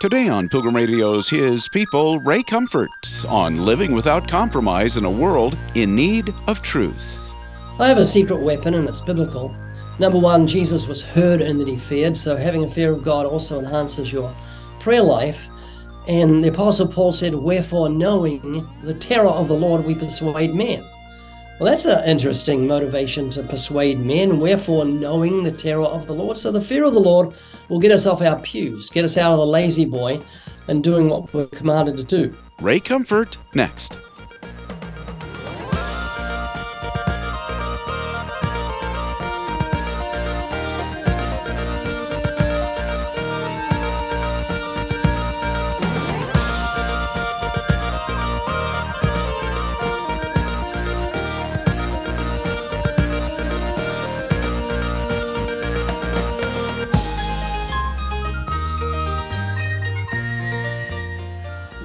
Today 0.00 0.28
on 0.28 0.48
Pilgrim 0.48 0.76
Radio's 0.76 1.28
His 1.28 1.66
People, 1.66 2.20
Ray 2.20 2.44
Comfort 2.44 2.88
on 3.26 3.64
living 3.64 3.90
without 3.90 4.28
compromise 4.28 4.96
in 4.96 5.04
a 5.04 5.10
world 5.10 5.58
in 5.74 5.96
need 5.96 6.32
of 6.46 6.62
truth. 6.62 7.18
I 7.80 7.88
have 7.88 7.98
a 7.98 8.04
secret 8.04 8.40
weapon 8.40 8.74
and 8.74 8.88
it's 8.88 9.00
biblical. 9.00 9.52
Number 9.98 10.20
one, 10.20 10.46
Jesus 10.46 10.86
was 10.86 11.02
heard 11.02 11.40
and 11.40 11.58
that 11.60 11.66
he 11.66 11.76
feared, 11.76 12.16
so 12.16 12.36
having 12.36 12.62
a 12.62 12.70
fear 12.70 12.92
of 12.92 13.02
God 13.02 13.26
also 13.26 13.58
enhances 13.58 14.12
your 14.12 14.32
prayer 14.78 15.02
life. 15.02 15.48
And 16.06 16.44
the 16.44 16.50
Apostle 16.50 16.86
Paul 16.86 17.12
said, 17.12 17.34
Wherefore, 17.34 17.88
knowing 17.88 18.68
the 18.84 18.94
terror 18.94 19.26
of 19.26 19.48
the 19.48 19.54
Lord, 19.54 19.84
we 19.84 19.96
persuade 19.96 20.54
men. 20.54 20.84
Well, 21.58 21.70
that's 21.70 21.86
an 21.86 22.08
interesting 22.08 22.68
motivation 22.68 23.30
to 23.30 23.42
persuade 23.42 23.98
men. 23.98 24.38
Wherefore, 24.38 24.84
knowing 24.84 25.42
the 25.42 25.50
terror 25.50 25.86
of 25.86 26.06
the 26.06 26.14
Lord. 26.14 26.38
So, 26.38 26.52
the 26.52 26.60
fear 26.60 26.84
of 26.84 26.94
the 26.94 27.00
Lord 27.00 27.34
will 27.68 27.80
get 27.80 27.90
us 27.90 28.06
off 28.06 28.22
our 28.22 28.38
pews, 28.40 28.90
get 28.90 29.04
us 29.04 29.18
out 29.18 29.32
of 29.32 29.38
the 29.38 29.46
La-Z-Boy, 29.46 30.20
and 30.68 30.84
doing 30.84 31.08
what 31.08 31.34
we're 31.34 31.46
commanded 31.46 31.96
to 31.96 32.04
do. 32.04 32.36
Ray 32.60 32.78
Comfort 32.78 33.38
next. 33.54 33.98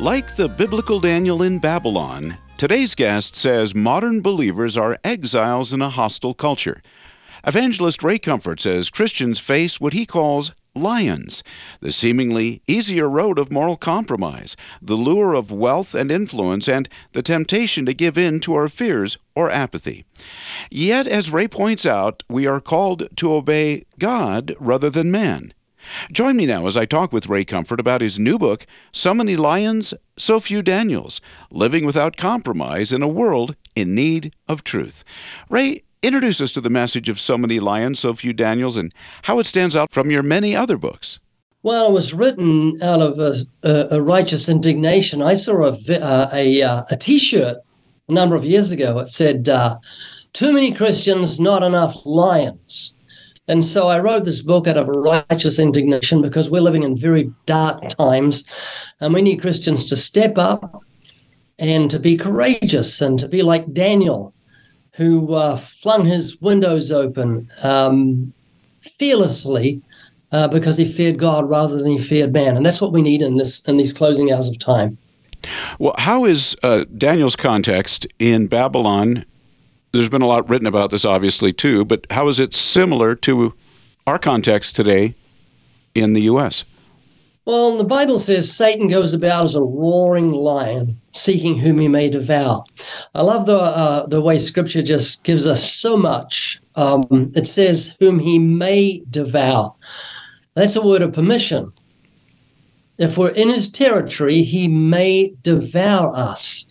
Like 0.04 0.36
the 0.36 0.50
biblical 0.50 1.00
Daniel 1.00 1.42
in 1.42 1.60
Babylon, 1.60 2.38
today's 2.58 2.94
guest 2.94 3.38
says 3.38 3.74
modern 3.74 4.20
believers 4.20 4.76
are 4.76 5.00
exiles 5.02 5.72
in 5.72 5.82
a 5.82 5.90
hostile 5.90 6.34
culture. 6.34 6.82
Evangelist 7.48 8.04
Ray 8.04 8.20
Comfort 8.20 8.60
says 8.60 8.90
Christians 8.90 9.40
face 9.40 9.80
what 9.80 9.94
he 9.94 10.06
calls 10.06 10.52
lions, 10.76 11.42
the 11.80 11.90
seemingly 11.90 12.62
easier 12.68 13.10
road 13.10 13.40
of 13.40 13.50
moral 13.50 13.78
compromise, 13.78 14.58
the 14.82 14.96
lure 14.96 15.34
of 15.34 15.52
wealth 15.52 15.96
and 15.96 16.12
influence, 16.12 16.68
and 16.68 16.90
the 17.14 17.24
temptation 17.24 17.86
to 17.86 17.94
give 17.94 18.18
in 18.18 18.42
to 18.42 18.56
our 18.56 18.68
fears 18.68 19.18
or 19.36 19.50
apathy. 19.50 20.04
Yet, 20.70 21.08
as 21.08 21.32
Ray 21.32 21.48
points 21.48 21.86
out, 21.86 22.24
we 22.30 22.46
are 22.46 22.60
called 22.60 23.08
to 23.16 23.32
obey 23.32 23.86
God 24.00 24.54
rather 24.60 24.90
than 24.90 25.12
man. 25.12 25.54
Join 26.12 26.36
me 26.36 26.46
now 26.46 26.68
as 26.68 26.78
I 26.78 26.86
talk 26.86 27.12
with 27.12 27.28
Ray 27.28 27.46
Comfort 27.46 27.80
about 27.80 28.02
his 28.02 28.20
new 28.20 28.38
book, 28.38 28.66
So 28.92 29.14
Many 29.14 29.36
Lions, 29.36 29.94
So 30.18 30.40
Few 30.40 30.62
Daniels 30.62 31.22
Living 31.52 31.86
Without 31.86 32.18
Compromise 32.18 32.92
in 32.92 33.02
a 33.02 33.08
World 33.08 33.56
in 33.76 33.96
Need 33.96 34.34
of 34.48 34.64
Truth. 34.64 35.04
Ray, 35.50 35.84
introduce 36.02 36.42
us 36.42 36.52
to 36.54 36.62
the 36.62 36.70
message 36.70 37.10
of 37.10 37.20
So 37.20 37.38
Many 37.38 37.60
Lions, 37.60 38.00
So 38.00 38.14
Few 38.14 38.34
Daniels 38.34 38.78
and 38.78 38.94
how 39.24 39.40
it 39.40 39.46
stands 39.46 39.76
out 39.76 39.92
from 39.92 40.12
your 40.12 40.24
many 40.24 40.56
other 40.56 40.78
books. 40.78 41.20
Well, 41.64 41.88
it 41.88 41.94
was 41.94 42.14
written 42.14 42.84
out 42.84 43.02
of 43.02 43.20
a, 43.20 43.88
a, 43.90 44.02
righteous 44.02 44.50
indignation. 44.50 45.22
I 45.22 45.34
saw 45.36 45.64
a, 45.64 45.72
uh, 45.72 46.30
a, 46.34 46.62
uh, 46.62 46.84
a 46.90 46.98
t 46.98 47.18
shirt 47.18 47.58
a 48.10 48.12
number 48.12 48.36
of 48.36 48.44
years 48.44 48.72
ago. 48.72 49.00
It 49.00 49.08
said, 49.08 49.48
uh, 49.48 49.78
Too 50.34 50.52
many 50.52 50.74
Christians, 50.74 51.40
not 51.40 51.64
enough 51.64 52.06
lions. 52.06 52.96
And 53.48 53.64
so 53.66 53.88
I 53.88 54.00
wrote 54.00 54.24
this 54.24 54.42
book 54.42 54.68
out 54.68 54.78
of 54.78 54.88
righteous 54.88 55.60
indignation 55.60 56.22
because 56.22 56.50
we're 56.50 56.62
living 56.62 56.84
in 56.84 56.96
very 56.96 57.32
dark 57.46 57.90
times 57.90 58.46
and 59.02 59.14
we 59.14 59.22
need 59.22 59.42
Christians 59.42 59.86
to 59.88 59.98
step 59.98 60.38
up 60.38 60.82
and 61.60 61.92
to 61.92 62.00
be 62.00 62.18
courageous 62.18 63.02
and 63.02 63.20
to 63.20 63.28
be 63.28 63.42
like 63.42 63.74
Daniel, 63.74 64.34
who 64.94 65.34
uh, 65.34 65.58
flung 65.58 66.06
his 66.06 66.40
windows 66.40 66.92
open 66.92 67.52
um, 67.64 68.34
fearlessly 68.80 69.82
uh, 70.32 70.48
because 70.48 70.78
he 70.78 70.86
feared 70.86 71.20
God 71.20 71.50
rather 71.50 71.78
than 71.78 71.92
he 71.92 71.98
feared 71.98 72.34
man. 72.34 72.56
And 72.56 72.66
that's 72.66 72.82
what 72.82 72.94
we 72.94 73.02
need 73.02 73.22
in, 73.22 73.38
this, 73.38 73.62
in 73.62 73.78
these 73.78 73.94
closing 73.94 74.32
hours 74.32 74.48
of 74.48 74.58
time. 74.58 74.98
Well, 75.80 75.96
how 75.98 76.24
is 76.24 76.56
uh, 76.64 76.86
Daniel's 76.98 77.36
context 77.36 78.08
in 78.20 78.48
Babylon 78.48 79.26
there's 79.94 80.10
been 80.10 80.24
a 80.24 80.28
lot 80.28 80.50
written 80.50 80.68
about 80.68 80.90
this, 80.90 81.06
obviously, 81.06 81.54
too, 81.54 81.86
but 81.86 82.06
how 82.10 82.28
is 82.28 82.40
it 82.40 82.54
similar 82.54 83.16
to 83.16 83.54
our 84.08 84.18
context 84.18 84.76
today 84.76 85.14
in 85.94 86.14
the 86.14 86.22
U.S.? 86.24 86.64
Well, 87.46 87.78
the 87.78 87.84
Bible 87.84 88.20
says 88.20 88.52
Satan 88.52 88.88
goes 88.88 89.14
about 89.14 89.44
as 89.44 89.56
a 89.56 89.62
roaring 89.62 90.32
lion, 90.32 91.00
seeking 91.12 91.58
whom 91.58 91.78
he 91.78 91.88
may 91.88 92.10
devour. 92.10 92.64
I 93.14 93.22
love 93.22 93.46
the 93.46 93.60
uh, 93.60 94.08
the 94.08 94.22
way 94.22 94.38
Scripture 94.38 94.82
just 94.82 95.26
gives 95.26 95.46
us 95.46 95.72
so 95.72 95.98
much. 95.98 96.62
Um, 96.76 97.34
it 97.36 97.46
says, 97.46 97.96
"Whom 98.00 98.20
he 98.20 98.40
may 98.40 99.04
devour." 99.10 99.76
That's 100.54 100.78
a 100.78 100.82
word 100.82 101.02
of 101.02 101.12
permission. 101.12 101.74
If 102.98 103.18
we're 103.18 103.30
in 103.32 103.50
his 103.50 103.70
territory, 103.70 104.44
he 104.44 104.70
may 104.70 105.34
devour 105.42 106.16
us. 106.16 106.68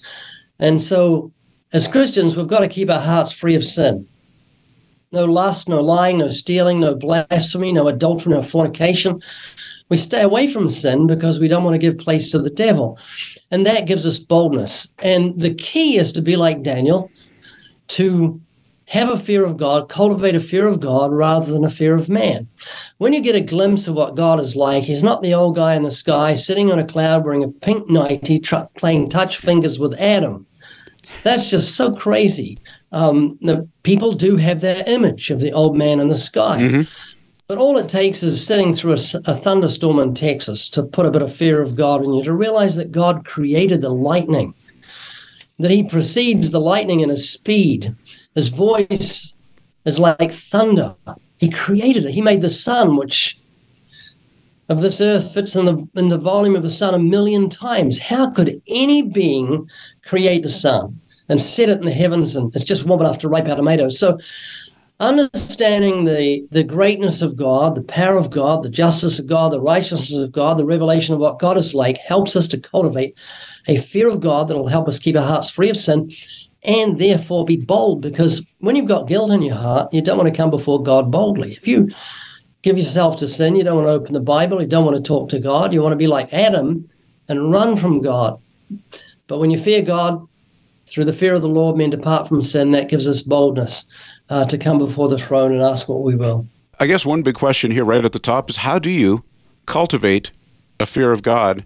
And 0.58 0.80
so 0.80 1.32
as 1.72 1.88
Christians, 1.88 2.36
we've 2.36 2.46
got 2.46 2.60
to 2.60 2.68
keep 2.68 2.90
our 2.90 3.00
hearts 3.00 3.32
free 3.32 3.54
of 3.54 3.64
sin. 3.64 4.06
No 5.10 5.24
lust, 5.24 5.68
no 5.68 5.80
lying, 5.80 6.18
no 6.18 6.30
stealing, 6.30 6.80
no 6.80 6.94
blasphemy, 6.94 7.72
no 7.72 7.88
adultery, 7.88 8.32
no 8.32 8.42
fornication. 8.42 9.20
We 9.88 9.98
stay 9.98 10.22
away 10.22 10.46
from 10.46 10.70
sin 10.70 11.06
because 11.06 11.38
we 11.38 11.48
don't 11.48 11.64
want 11.64 11.74
to 11.74 11.78
give 11.78 11.98
place 11.98 12.30
to 12.30 12.38
the 12.38 12.50
devil. 12.50 12.98
And 13.50 13.66
that 13.66 13.86
gives 13.86 14.06
us 14.06 14.18
boldness. 14.18 14.92
And 15.00 15.38
the 15.38 15.52
key 15.52 15.98
is 15.98 16.12
to 16.12 16.22
be 16.22 16.36
like 16.36 16.62
Daniel, 16.62 17.10
to 17.88 18.40
have 18.86 19.10
a 19.10 19.18
fear 19.18 19.44
of 19.44 19.56
God, 19.56 19.88
cultivate 19.88 20.34
a 20.34 20.40
fear 20.40 20.66
of 20.66 20.80
God 20.80 21.12
rather 21.12 21.52
than 21.52 21.64
a 21.64 21.70
fear 21.70 21.94
of 21.94 22.08
man. 22.08 22.48
When 22.98 23.12
you 23.12 23.20
get 23.20 23.36
a 23.36 23.40
glimpse 23.40 23.88
of 23.88 23.94
what 23.94 24.16
God 24.16 24.40
is 24.40 24.56
like, 24.56 24.84
He's 24.84 25.02
not 25.02 25.22
the 25.22 25.34
old 25.34 25.56
guy 25.56 25.74
in 25.74 25.82
the 25.82 25.90
sky 25.90 26.34
sitting 26.34 26.70
on 26.70 26.78
a 26.78 26.86
cloud 26.86 27.24
wearing 27.24 27.44
a 27.44 27.48
pink 27.48 27.88
nightie, 27.88 28.38
tr- 28.38 28.68
playing 28.76 29.08
touch 29.08 29.38
fingers 29.38 29.78
with 29.78 29.94
Adam. 29.94 30.46
That's 31.24 31.50
just 31.50 31.76
so 31.76 31.94
crazy. 31.94 32.56
Um, 32.90 33.38
the 33.40 33.68
people 33.82 34.12
do 34.12 34.36
have 34.36 34.60
that 34.60 34.88
image 34.88 35.30
of 35.30 35.40
the 35.40 35.52
old 35.52 35.76
man 35.76 36.00
in 36.00 36.08
the 36.08 36.14
sky. 36.14 36.58
Mm-hmm. 36.60 36.82
But 37.48 37.58
all 37.58 37.76
it 37.76 37.88
takes 37.88 38.22
is 38.22 38.44
sitting 38.44 38.72
through 38.72 38.92
a, 38.92 39.00
a, 39.26 39.34
thunderstorm 39.34 39.98
in 39.98 40.14
Texas 40.14 40.70
to 40.70 40.82
put 40.82 41.06
a 41.06 41.10
bit 41.10 41.22
of 41.22 41.34
fear 41.34 41.60
of 41.60 41.76
God 41.76 42.02
in 42.02 42.14
you, 42.14 42.22
to 42.24 42.32
realize 42.32 42.76
that 42.76 42.92
God 42.92 43.24
created 43.24 43.82
the 43.82 43.90
lightning, 43.90 44.54
that 45.58 45.70
He 45.70 45.82
precedes 45.82 46.50
the 46.50 46.60
lightning 46.60 47.00
in 47.00 47.08
His 47.08 47.28
speed. 47.28 47.94
His 48.34 48.48
voice 48.48 49.34
is 49.84 49.98
like 49.98 50.32
thunder. 50.32 50.94
He 51.36 51.50
created 51.50 52.06
it. 52.06 52.12
He 52.12 52.22
made 52.22 52.40
the 52.40 52.50
sun, 52.50 52.96
which 52.96 53.36
of 54.68 54.80
this 54.80 55.00
earth 55.00 55.34
fits 55.34 55.54
in 55.54 55.66
the 55.66 55.88
in 55.94 56.08
the 56.08 56.18
volume 56.18 56.56
of 56.56 56.62
the 56.62 56.70
sun 56.70 56.94
a 56.94 56.98
million 56.98 57.50
times. 57.50 57.98
How 57.98 58.30
could 58.30 58.62
any 58.66 59.02
being 59.02 59.68
create 60.04 60.42
the 60.42 60.48
sun? 60.48 61.01
And 61.32 61.40
set 61.40 61.70
it 61.70 61.78
in 61.78 61.86
the 61.86 61.92
heavens, 61.92 62.36
and 62.36 62.54
it's 62.54 62.62
just 62.62 62.84
warm 62.84 63.00
enough 63.00 63.18
to 63.18 63.28
ripe 63.28 63.48
our 63.48 63.56
tomatoes. 63.56 63.98
So, 63.98 64.18
understanding 65.00 66.04
the 66.04 66.46
the 66.50 66.62
greatness 66.62 67.22
of 67.22 67.36
God, 67.36 67.74
the 67.74 67.82
power 67.82 68.18
of 68.18 68.30
God, 68.30 68.62
the 68.62 68.68
justice 68.68 69.18
of 69.18 69.26
God, 69.26 69.50
the 69.50 69.60
righteousness 69.60 70.18
of 70.18 70.30
God, 70.30 70.58
the 70.58 70.66
revelation 70.66 71.14
of 71.14 71.20
what 71.20 71.38
God 71.38 71.56
is 71.56 71.74
like, 71.74 71.96
helps 71.96 72.36
us 72.36 72.46
to 72.48 72.60
cultivate 72.60 73.16
a 73.66 73.78
fear 73.78 74.10
of 74.10 74.20
God 74.20 74.48
that 74.48 74.58
will 74.58 74.68
help 74.68 74.88
us 74.88 74.98
keep 74.98 75.16
our 75.16 75.26
hearts 75.26 75.48
free 75.48 75.70
of 75.70 75.76
sin, 75.78 76.12
and 76.64 76.98
therefore 76.98 77.46
be 77.46 77.56
bold. 77.56 78.02
Because 78.02 78.44
when 78.58 78.76
you've 78.76 78.86
got 78.86 79.08
guilt 79.08 79.30
in 79.30 79.40
your 79.40 79.56
heart, 79.56 79.92
you 79.92 80.02
don't 80.02 80.18
want 80.18 80.28
to 80.28 80.36
come 80.36 80.50
before 80.50 80.82
God 80.82 81.10
boldly. 81.10 81.52
If 81.52 81.66
you 81.66 81.88
give 82.60 82.76
yourself 82.76 83.16
to 83.20 83.26
sin, 83.26 83.56
you 83.56 83.64
don't 83.64 83.76
want 83.76 83.88
to 83.88 83.92
open 83.92 84.12
the 84.12 84.20
Bible, 84.20 84.60
you 84.60 84.68
don't 84.68 84.84
want 84.84 84.98
to 84.98 85.02
talk 85.02 85.30
to 85.30 85.38
God, 85.38 85.72
you 85.72 85.82
want 85.82 85.94
to 85.94 86.04
be 86.04 86.06
like 86.06 86.30
Adam 86.34 86.90
and 87.26 87.50
run 87.50 87.76
from 87.78 88.02
God. 88.02 88.38
But 89.28 89.38
when 89.38 89.50
you 89.50 89.58
fear 89.58 89.80
God, 89.80 90.28
through 90.86 91.04
the 91.04 91.12
fear 91.12 91.34
of 91.34 91.42
the 91.42 91.48
Lord, 91.48 91.76
men 91.76 91.90
depart 91.90 92.28
from 92.28 92.42
sin. 92.42 92.72
That 92.72 92.88
gives 92.88 93.08
us 93.08 93.22
boldness 93.22 93.86
uh, 94.28 94.44
to 94.46 94.58
come 94.58 94.78
before 94.78 95.08
the 95.08 95.18
throne 95.18 95.52
and 95.52 95.62
ask 95.62 95.88
what 95.88 96.02
we 96.02 96.14
will. 96.14 96.46
I 96.80 96.86
guess 96.86 97.06
one 97.06 97.22
big 97.22 97.34
question 97.34 97.70
here, 97.70 97.84
right 97.84 98.04
at 98.04 98.12
the 98.12 98.18
top, 98.18 98.50
is 98.50 98.56
how 98.56 98.78
do 98.78 98.90
you 98.90 99.22
cultivate 99.66 100.30
a 100.80 100.86
fear 100.86 101.12
of 101.12 101.22
God 101.22 101.64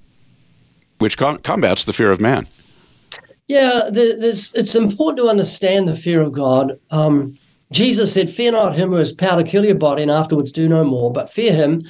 which 0.99 1.17
com- 1.17 1.39
combats 1.39 1.85
the 1.85 1.93
fear 1.93 2.11
of 2.11 2.21
man? 2.21 2.47
Yeah, 3.49 3.91
it's 3.93 4.75
important 4.75 5.19
to 5.19 5.29
understand 5.29 5.87
the 5.87 5.97
fear 5.97 6.21
of 6.21 6.33
God. 6.33 6.79
Um, 6.91 7.39
Jesus 7.71 8.13
said, 8.13 8.29
Fear 8.29 8.53
not 8.53 8.77
him 8.77 8.91
who 8.91 8.97
has 8.97 9.13
power 9.13 9.43
to 9.43 9.49
kill 9.49 9.65
your 9.65 9.77
body 9.77 10.03
and 10.03 10.11
afterwards 10.11 10.51
do 10.51 10.69
no 10.69 10.85
more, 10.85 11.13
but 11.13 11.33
fear 11.33 11.53
him 11.53 11.83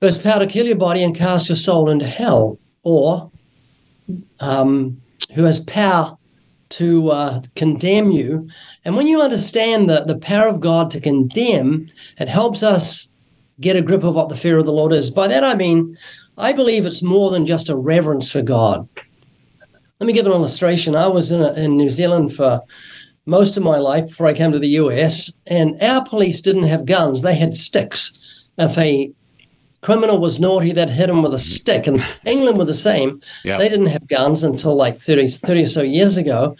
who 0.00 0.06
has 0.06 0.18
power 0.18 0.40
to 0.40 0.46
kill 0.46 0.66
your 0.66 0.76
body 0.76 1.02
and 1.02 1.14
cast 1.14 1.48
your 1.48 1.56
soul 1.56 1.88
into 1.88 2.06
hell, 2.06 2.58
or 2.82 3.30
um, 4.40 5.00
who 5.34 5.44
has 5.44 5.60
power 5.60 6.16
to 6.72 7.10
uh, 7.10 7.42
condemn 7.54 8.10
you. 8.10 8.48
And 8.84 8.96
when 8.96 9.06
you 9.06 9.20
understand 9.20 9.88
the, 9.88 10.04
the 10.04 10.18
power 10.18 10.48
of 10.48 10.60
God 10.60 10.90
to 10.90 11.00
condemn, 11.00 11.88
it 12.18 12.28
helps 12.28 12.62
us 12.62 13.08
get 13.60 13.76
a 13.76 13.82
grip 13.82 14.02
of 14.02 14.14
what 14.14 14.28
the 14.28 14.36
fear 14.36 14.58
of 14.58 14.66
the 14.66 14.72
Lord 14.72 14.92
is. 14.92 15.10
By 15.10 15.28
that 15.28 15.44
I 15.44 15.54
mean, 15.54 15.96
I 16.38 16.52
believe 16.52 16.86
it's 16.86 17.02
more 17.02 17.30
than 17.30 17.46
just 17.46 17.68
a 17.68 17.76
reverence 17.76 18.30
for 18.30 18.42
God. 18.42 18.88
Let 20.00 20.06
me 20.06 20.12
give 20.12 20.26
an 20.26 20.32
illustration. 20.32 20.96
I 20.96 21.06
was 21.06 21.30
in, 21.30 21.40
a, 21.40 21.52
in 21.52 21.76
New 21.76 21.90
Zealand 21.90 22.34
for 22.34 22.62
most 23.26 23.56
of 23.56 23.62
my 23.62 23.76
life 23.76 24.08
before 24.08 24.26
I 24.26 24.32
came 24.32 24.50
to 24.52 24.58
the 24.58 24.76
US, 24.80 25.32
and 25.46 25.80
our 25.80 26.04
police 26.04 26.40
didn't 26.40 26.64
have 26.64 26.86
guns, 26.86 27.22
they 27.22 27.36
had 27.36 27.56
sticks. 27.56 28.18
If 28.58 28.76
a 28.76 29.12
criminal 29.82 30.18
was 30.18 30.40
naughty, 30.40 30.72
they'd 30.72 30.88
hit 30.88 31.10
him 31.10 31.22
with 31.22 31.34
a 31.34 31.38
stick. 31.38 31.86
And 31.86 32.04
England 32.24 32.58
were 32.58 32.64
the 32.64 32.74
same. 32.74 33.20
Yep. 33.44 33.58
They 33.58 33.68
didn't 33.68 33.86
have 33.86 34.06
guns 34.08 34.42
until 34.42 34.74
like 34.74 35.00
30, 35.00 35.28
30 35.28 35.62
or 35.62 35.66
so 35.66 35.82
years 35.82 36.16
ago. 36.16 36.56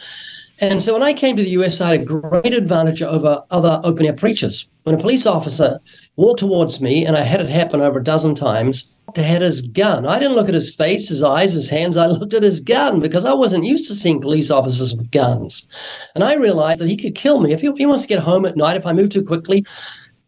And 0.59 0.81
so 0.81 0.93
when 0.93 1.03
I 1.03 1.13
came 1.13 1.37
to 1.37 1.43
the 1.43 1.51
US, 1.51 1.81
I 1.81 1.93
had 1.93 2.01
a 2.01 2.05
great 2.05 2.55
advantage 2.55 3.03
over 3.03 3.43
other 3.51 3.81
open 3.83 4.07
air 4.07 4.13
preachers. 4.13 4.69
When 4.85 4.95
a 4.95 4.99
police 4.99 5.27
officer 5.27 5.81
walked 6.17 6.41
towards 6.41 6.81
me, 6.81 7.05
and 7.05 7.17
I 7.17 7.23
had 7.23 7.41
it 7.41 7.49
happen 7.49 7.81
over 7.81 7.99
a 7.99 8.05
dozen 8.05 8.35
times, 8.35 8.93
to 9.15 9.23
had 9.23 9.43
his 9.43 9.63
gun. 9.63 10.07
I 10.07 10.19
didn't 10.19 10.37
look 10.37 10.49
at 10.49 10.55
his 10.55 10.75
face, 10.75 11.09
his 11.09 11.23
eyes, 11.23 11.53
his 11.53 11.69
hands. 11.69 11.97
I 11.97 12.07
looked 12.07 12.35
at 12.35 12.43
his 12.43 12.61
gun 12.61 13.01
because 13.01 13.25
I 13.25 13.33
wasn't 13.35 13.67
used 13.67 13.89
to 13.89 13.95
seeing 13.95 14.21
police 14.21 14.51
officers 14.51 14.95
with 14.95 15.11
guns. 15.11 15.67
And 16.15 16.25
I 16.25 16.35
realized 16.35 16.81
that 16.81 16.89
he 16.89 16.97
could 16.97 17.15
kill 17.15 17.41
me. 17.41 17.53
If 17.53 17.61
he, 17.61 17.73
he 17.77 17.87
wants 17.87 18.03
to 18.03 18.09
get 18.09 18.21
home 18.21 18.47
at 18.47 18.57
night, 18.57 18.77
if 18.77 18.87
I 18.87 18.93
move 18.93 19.11
too 19.11 19.25
quickly, 19.25 19.67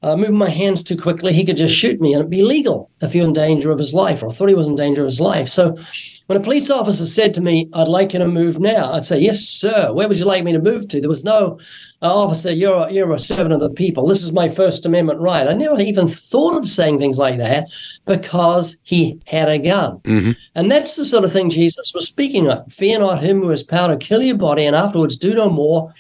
uh, 0.05 0.17
moving 0.17 0.37
my 0.37 0.51
hands 0.51 0.83
too 0.83 0.99
quickly, 0.99 1.33
he 1.33 1.47
could 1.47 1.57
just 1.57 1.75
shoot 1.75 1.99
me 1.99 2.13
and 2.13 2.21
it'd 2.21 2.31
be 2.31 2.43
legal 2.43 2.91
if 3.01 3.15
he 3.15 3.21
was 3.21 3.29
in 3.29 3.33
danger 3.33 3.71
of 3.71 3.79
his 3.79 3.95
life 3.95 4.23
or 4.23 4.31
thought 4.31 4.51
he 4.51 4.55
was 4.55 4.69
in 4.69 4.77
danger 4.77 5.01
of 5.01 5.07
his 5.07 5.21
life. 5.21 5.49
So 5.49 5.79
when 6.27 6.37
a 6.37 6.43
police 6.43 6.69
officer 6.71 7.07
said 7.07 7.33
to 7.35 7.41
me, 7.41 7.71
I'd 7.73 7.89
like 7.89 8.13
you 8.13 8.19
to 8.19 8.29
move 8.29 8.61
now, 8.61 8.93
I'd 8.93 9.07
say, 9.07 9.19
Yes, 9.19 9.41
sir. 9.41 9.93
Where 9.95 10.07
would 10.07 10.19
you 10.19 10.27
like 10.27 10.45
me 10.45 10.53
to 10.53 10.59
move 10.59 10.89
to? 10.89 11.01
There 11.01 11.09
was 11.09 11.25
no 11.25 11.59
uh, 12.03 12.15
officer, 12.15 12.53
you're, 12.53 12.91
you're 12.91 13.13
a 13.13 13.19
servant 13.19 13.55
of 13.55 13.61
the 13.61 13.71
people. 13.71 14.07
This 14.07 14.23
is 14.23 14.31
my 14.31 14.47
First 14.47 14.85
Amendment 14.85 15.21
right. 15.21 15.49
I 15.49 15.55
never 15.55 15.81
even 15.81 16.07
thought 16.07 16.57
of 16.57 16.69
saying 16.69 16.99
things 16.99 17.19
like 17.19 17.39
that 17.39 17.69
because 18.05 18.77
he 18.83 19.19
had 19.27 19.49
a 19.49 19.59
gun. 19.59 20.01
Mm-hmm. 20.01 20.33
And 20.55 20.71
that's 20.71 20.97
the 20.97 21.07
sort 21.07 21.25
of 21.25 21.33
thing 21.33 21.49
Jesus 21.49 21.93
was 21.95 22.07
speaking 22.07 22.51
of. 22.51 22.71
Fear 22.71 22.99
not 22.99 23.23
him 23.23 23.41
who 23.41 23.49
has 23.49 23.63
power 23.63 23.89
to 23.89 23.97
kill 23.97 24.23
your 24.23 24.37
body 24.37 24.67
and 24.67 24.77
afterwards 24.77 25.17
do 25.17 25.35
no 25.35 25.49
more, 25.49 25.95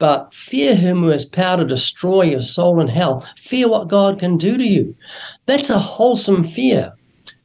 but 0.00 0.32
fear 0.32 0.74
him 0.74 1.02
who 1.02 1.08
has 1.08 1.26
power 1.26 1.58
to 1.58 1.64
destroy 1.64 2.22
your 2.22 2.40
soul 2.40 2.80
in 2.80 2.88
hell. 2.88 3.24
Fear 3.36 3.68
what 3.68 3.86
God 3.86 4.18
can 4.18 4.38
do 4.38 4.56
to 4.56 4.66
you. 4.66 4.96
That's 5.44 5.70
a 5.70 5.78
wholesome 5.78 6.42
fear. 6.42 6.94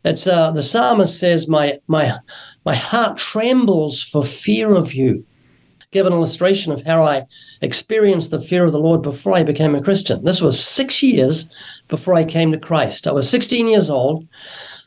It's 0.06 0.26
uh, 0.26 0.52
the 0.52 0.64
psalmist 0.64 1.20
says, 1.20 1.48
"My 1.48 1.80
my 1.88 2.18
my 2.66 2.74
heart 2.74 3.18
trembles 3.18 4.02
for 4.02 4.24
fear 4.24 4.74
of 4.74 4.94
you." 4.94 5.26
Give 5.92 6.06
an 6.06 6.14
illustration 6.14 6.72
of 6.72 6.84
how 6.84 7.04
I 7.04 7.26
experienced 7.62 8.32
the 8.32 8.42
fear 8.42 8.66
of 8.66 8.72
the 8.72 8.80
Lord 8.80 9.02
before 9.02 9.36
I 9.36 9.44
became 9.44 9.76
a 9.76 9.84
Christian. 9.84 10.24
This 10.24 10.42
was 10.42 10.60
six 10.60 11.04
years 11.04 11.54
before 11.90 12.16
I 12.16 12.24
came 12.24 12.52
to 12.52 12.58
Christ. 12.58 13.06
I 13.06 13.12
was 13.12 13.30
16 13.30 13.68
years 13.68 13.90
old. 13.90 14.28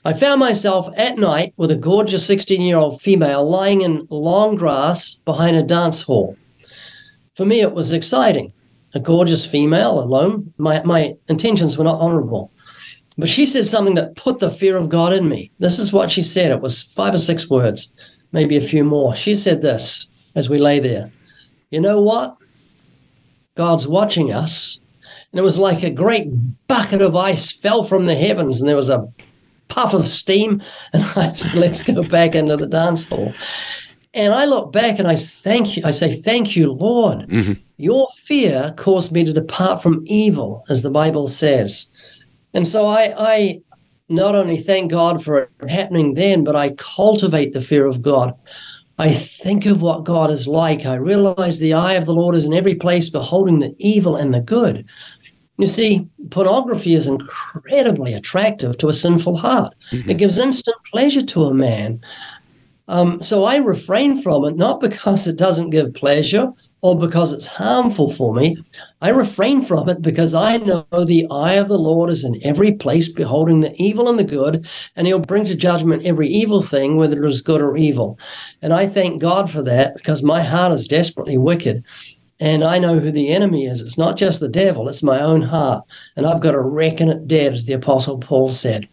I 0.05 0.13
found 0.15 0.41
myself 0.41 0.89
at 0.97 1.19
night 1.19 1.53
with 1.57 1.71
a 1.71 1.77
gorgeous 1.77 2.27
16 2.27 2.63
year 2.63 2.77
old 2.77 3.03
female 3.03 3.49
lying 3.49 3.83
in 3.83 4.07
long 4.11 4.57
grass 4.57 5.17
behind 5.25 5.57
a 5.57 5.63
dance 5.63 6.03
hall. 6.03 6.37
For 7.39 7.47
me, 7.47 7.61
it 7.61 7.73
was 7.73 7.93
exciting. 7.93 8.53
A 8.95 8.99
gorgeous 8.99 9.47
female 9.47 10.01
alone. 10.01 10.53
My, 10.59 10.83
my 10.83 11.15
intentions 11.29 11.79
were 11.79 11.85
not 11.85 12.01
honorable. 12.01 12.51
But 13.17 13.29
she 13.29 13.47
said 13.47 13.65
something 13.65 13.95
that 13.95 14.17
put 14.17 14.41
the 14.41 14.51
fear 14.51 14.77
of 14.77 14.89
God 14.89 15.13
in 15.13 15.29
me. 15.29 15.53
This 15.61 15.79
is 15.79 15.93
what 15.93 16.11
she 16.11 16.21
said. 16.21 16.51
It 16.51 16.61
was 16.61 16.83
five 16.83 17.15
or 17.15 17.19
six 17.19 17.49
words, 17.49 17.93
maybe 18.33 18.57
a 18.57 18.61
few 18.61 18.83
more. 18.83 19.15
She 19.15 19.37
said 19.37 19.63
this 19.63 20.11
as 20.35 20.51
we 20.51 20.59
lay 20.59 20.81
there 20.81 21.13
You 21.71 21.81
know 21.81 22.03
what? 22.03 22.37
God's 23.57 23.87
watching 23.87 24.33
us. 24.33 24.81
And 25.31 25.39
it 25.39 25.45
was 25.45 25.61
like 25.61 25.85
a 25.85 25.91
great 25.91 26.27
bucket 26.67 27.01
of 27.01 27.15
ice 27.15 27.53
fell 27.53 27.85
from 27.85 28.07
the 28.07 28.17
heavens, 28.17 28.61
and 28.61 28.69
there 28.69 28.75
was 28.75 28.91
a 28.91 29.07
puff 29.69 29.95
of 29.95 30.09
steam. 30.09 30.61
And 30.93 31.05
I 31.15 31.35
said, 31.35 31.55
Let's 31.55 31.85
go 31.85 32.03
back 32.03 32.35
into 32.35 32.57
the 32.57 32.67
dance 32.67 33.07
hall. 33.07 33.33
And 34.15 34.33
I 34.33 34.47
look 34.47 34.73
back 34.73 34.99
and 34.99 35.07
I 35.07 35.17
thank 35.17 35.77
you. 35.77 35.83
I 35.85 35.91
say, 35.91 36.15
Thank 36.15 36.57
you, 36.57 36.73
Lord. 36.73 37.29
Mm-hmm. 37.29 37.53
Your 37.77 38.09
fear 38.17 38.75
caused 38.77 39.13
me 39.13 39.25
to 39.25 39.33
depart 39.33 39.83
from 39.83 40.03
evil, 40.07 40.65
as 40.69 40.83
the 40.83 40.91
Bible 40.91 41.29
says. 41.29 41.91
And 42.55 42.67
so 42.67 42.87
I, 42.87 43.15
I 43.19 43.63
not 44.09 44.35
only 44.35 44.59
thank 44.59 44.91
God 44.91 45.23
for 45.23 45.39
it 45.39 45.51
happening 45.71 46.15
then, 46.15 46.43
but 46.43 46.57
I 46.57 46.71
cultivate 46.71 47.53
the 47.53 47.61
fear 47.61 47.87
of 47.87 48.03
God. 48.03 48.35
I 48.99 49.13
think 49.13 49.65
of 49.67 49.81
what 49.81 50.05
God 50.05 50.31
is 50.31 50.49
like. 50.49 50.85
I 50.85 50.97
realize 50.97 51.59
the 51.59 51.75
eye 51.75 51.95
of 51.95 52.07
the 52.07 52.15
Lord 52.15 52.35
is 52.35 52.45
in 52.45 52.53
every 52.53 52.75
place, 52.75 53.11
beholding 53.11 53.61
the 53.61 53.75
evil 53.79 54.17
and 54.17 54.35
the 54.35 54.41
good. 54.41 54.87
You 55.57 55.67
see, 55.67 56.09
pornography 56.31 56.95
is 56.95 57.07
incredibly 57.07 58.15
attractive 58.15 58.79
to 58.79 58.89
a 58.89 58.95
sinful 58.95 59.37
heart. 59.37 59.75
Mm-hmm. 59.91 60.11
It 60.11 60.19
gives 60.19 60.39
instant 60.39 60.77
pleasure 60.91 61.23
to 61.23 61.45
a 61.45 61.55
man. 61.55 62.01
Um, 62.89 63.23
so 63.23 63.45
I 63.45 63.57
refrain 63.57 64.21
from 64.21 64.45
it, 64.45 64.57
not 64.57 64.81
because 64.81 65.27
it 65.27 65.37
doesn't 65.37 65.71
give 65.71 65.95
pleasure 65.95 66.53
or 66.81 66.99
because 66.99 67.33
it's 67.33 67.47
harmful 67.47 68.13
for 68.13 68.33
me. 68.33 68.57
I 69.03 69.09
refrain 69.11 69.63
from 69.63 69.89
it 69.89 70.01
because 70.01 70.35
I 70.35 70.59
know 70.59 70.87
the 70.93 71.27
eye 71.31 71.55
of 71.55 71.69
the 71.69 71.79
Lord 71.79 72.09
is 72.09 72.25
in 72.25 72.41
every 72.45 72.73
place, 72.73 73.13
beholding 73.13 73.61
the 73.61 73.75
evil 73.83 74.09
and 74.09 74.19
the 74.19 74.25
good, 74.25 74.67
and 74.95 75.07
he'll 75.07 75.19
bring 75.19 75.45
to 75.47 75.57
judgment 75.57 76.07
every 76.07 76.29
evil 76.29 76.63
thing, 76.63 76.97
whether 76.97 77.25
it 77.25 77.29
is 77.29 77.43
good 77.43 77.61
or 77.61 77.77
evil. 77.77 78.19
And 78.63 78.73
I 78.73 78.87
thank 78.87 79.21
God 79.21 79.51
for 79.51 79.63
that 79.63 79.97
because 79.97 80.23
my 80.23 80.43
heart 80.43 80.73
is 80.73 80.87
desperately 80.87 81.37
wicked. 81.37 81.85
And 82.41 82.63
I 82.63 82.79
know 82.79 83.01
who 83.01 83.11
the 83.11 83.31
enemy 83.31 83.67
is. 83.67 83.83
It's 83.83 83.99
not 83.99 84.17
just 84.17 84.39
the 84.39 84.49
devil, 84.49 84.89
it's 84.89 85.03
my 85.03 85.21
own 85.21 85.43
heart. 85.43 85.85
And 86.17 86.25
I've 86.25 86.41
got 86.41 86.53
to 86.53 86.61
reckon 86.61 87.09
it 87.09 87.27
dead, 87.27 87.53
as 87.53 87.67
the 87.67 87.73
Apostle 87.73 88.19
Paul 88.19 88.53
said. 88.53 88.89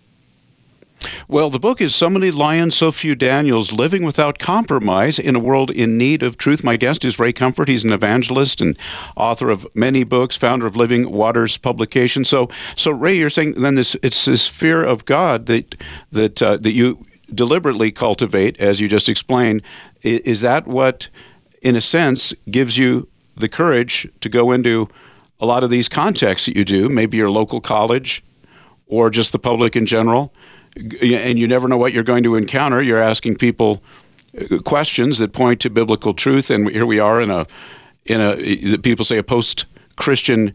Well, 1.28 1.50
the 1.50 1.60
book 1.60 1.81
is 1.81 1.96
So 1.96 2.10
Many 2.10 2.31
Lions, 2.31 2.75
So 2.75 2.92
Few 2.92 3.16
Daniels 3.16 3.72
Living 3.72 4.04
Without 4.04 4.40
Compromise 4.40 5.19
in 5.19 5.36
a 5.36 5.40
World 5.40 5.72
in 5.72 5.98
Need 5.98 6.24
of 6.24 6.38
Truth. 6.38 6.63
My 6.63 6.78
guest 6.78 7.04
is 7.06 7.19
Ray 7.19 7.34
Comfort. 7.34 7.68
He's 7.68 7.84
an 7.84 7.92
evangelist 7.92 8.62
and 8.62 8.78
author 9.16 9.50
of 9.50 9.68
many 9.74 10.04
books, 10.04 10.36
founder 10.36 10.66
of 10.66 10.75
Living 10.75 11.12
Waters 11.12 11.57
Publication. 11.57 12.24
So, 12.24 12.50
so 12.75 12.92
Ray, 12.92 13.18
you're 13.18 13.30
saying 13.30 13.62
then 13.62 13.75
this 13.75 13.96
it's 14.02 14.25
this 14.25 14.48
fear 14.48 14.84
of 14.84 15.06
God 15.06 15.46
that 15.48 15.75
that 16.12 16.42
uh, 16.42 16.57
that 16.57 16.74
you 16.74 17.04
deliberately 17.34 17.92
cultivate, 17.92 18.60
as 18.60 18.80
you 18.80 18.88
just 18.88 19.10
explained. 19.10 19.62
Is 20.04 20.42
that 20.42 20.68
what, 20.68 21.08
in 21.62 21.75
a 21.75 21.81
sense, 21.81 22.34
gives 22.51 22.78
you 22.78 23.08
the 23.36 23.50
courage 23.50 24.08
to 24.22 24.30
go 24.30 24.51
into 24.51 24.88
a 25.40 25.46
lot 25.46 25.63
of 25.63 25.69
these 25.69 25.90
contexts 25.90 26.46
that 26.46 26.56
you 26.56 26.63
do, 26.63 26.88
maybe 26.88 27.18
your 27.18 27.31
local 27.31 27.60
college 27.60 28.24
or 28.88 29.10
just 29.10 29.31
the 29.31 29.40
public 29.40 29.75
in 29.75 29.86
general? 29.86 30.31
And 30.75 31.39
you 31.39 31.48
never 31.48 31.68
know 31.68 31.77
what 31.77 31.94
you're 31.94 32.04
going 32.04 32.24
to 32.24 32.36
encounter. 32.36 32.82
You're 32.82 33.01
asking 33.01 33.36
people 33.36 33.82
uh, 34.39 34.58
questions 34.60 35.17
that 35.20 35.34
point 35.34 35.62
to 35.62 35.70
biblical 35.70 36.13
truth, 36.13 36.50
and 36.50 36.70
here 36.70 36.86
we 36.86 37.00
are 37.00 37.22
in 37.22 37.32
a 37.32 37.48
in 38.05 38.22
a 38.22 38.77
people 38.77 39.05
say 39.05 39.17
a 39.17 39.24
post 39.24 39.65
Christian 39.96 40.53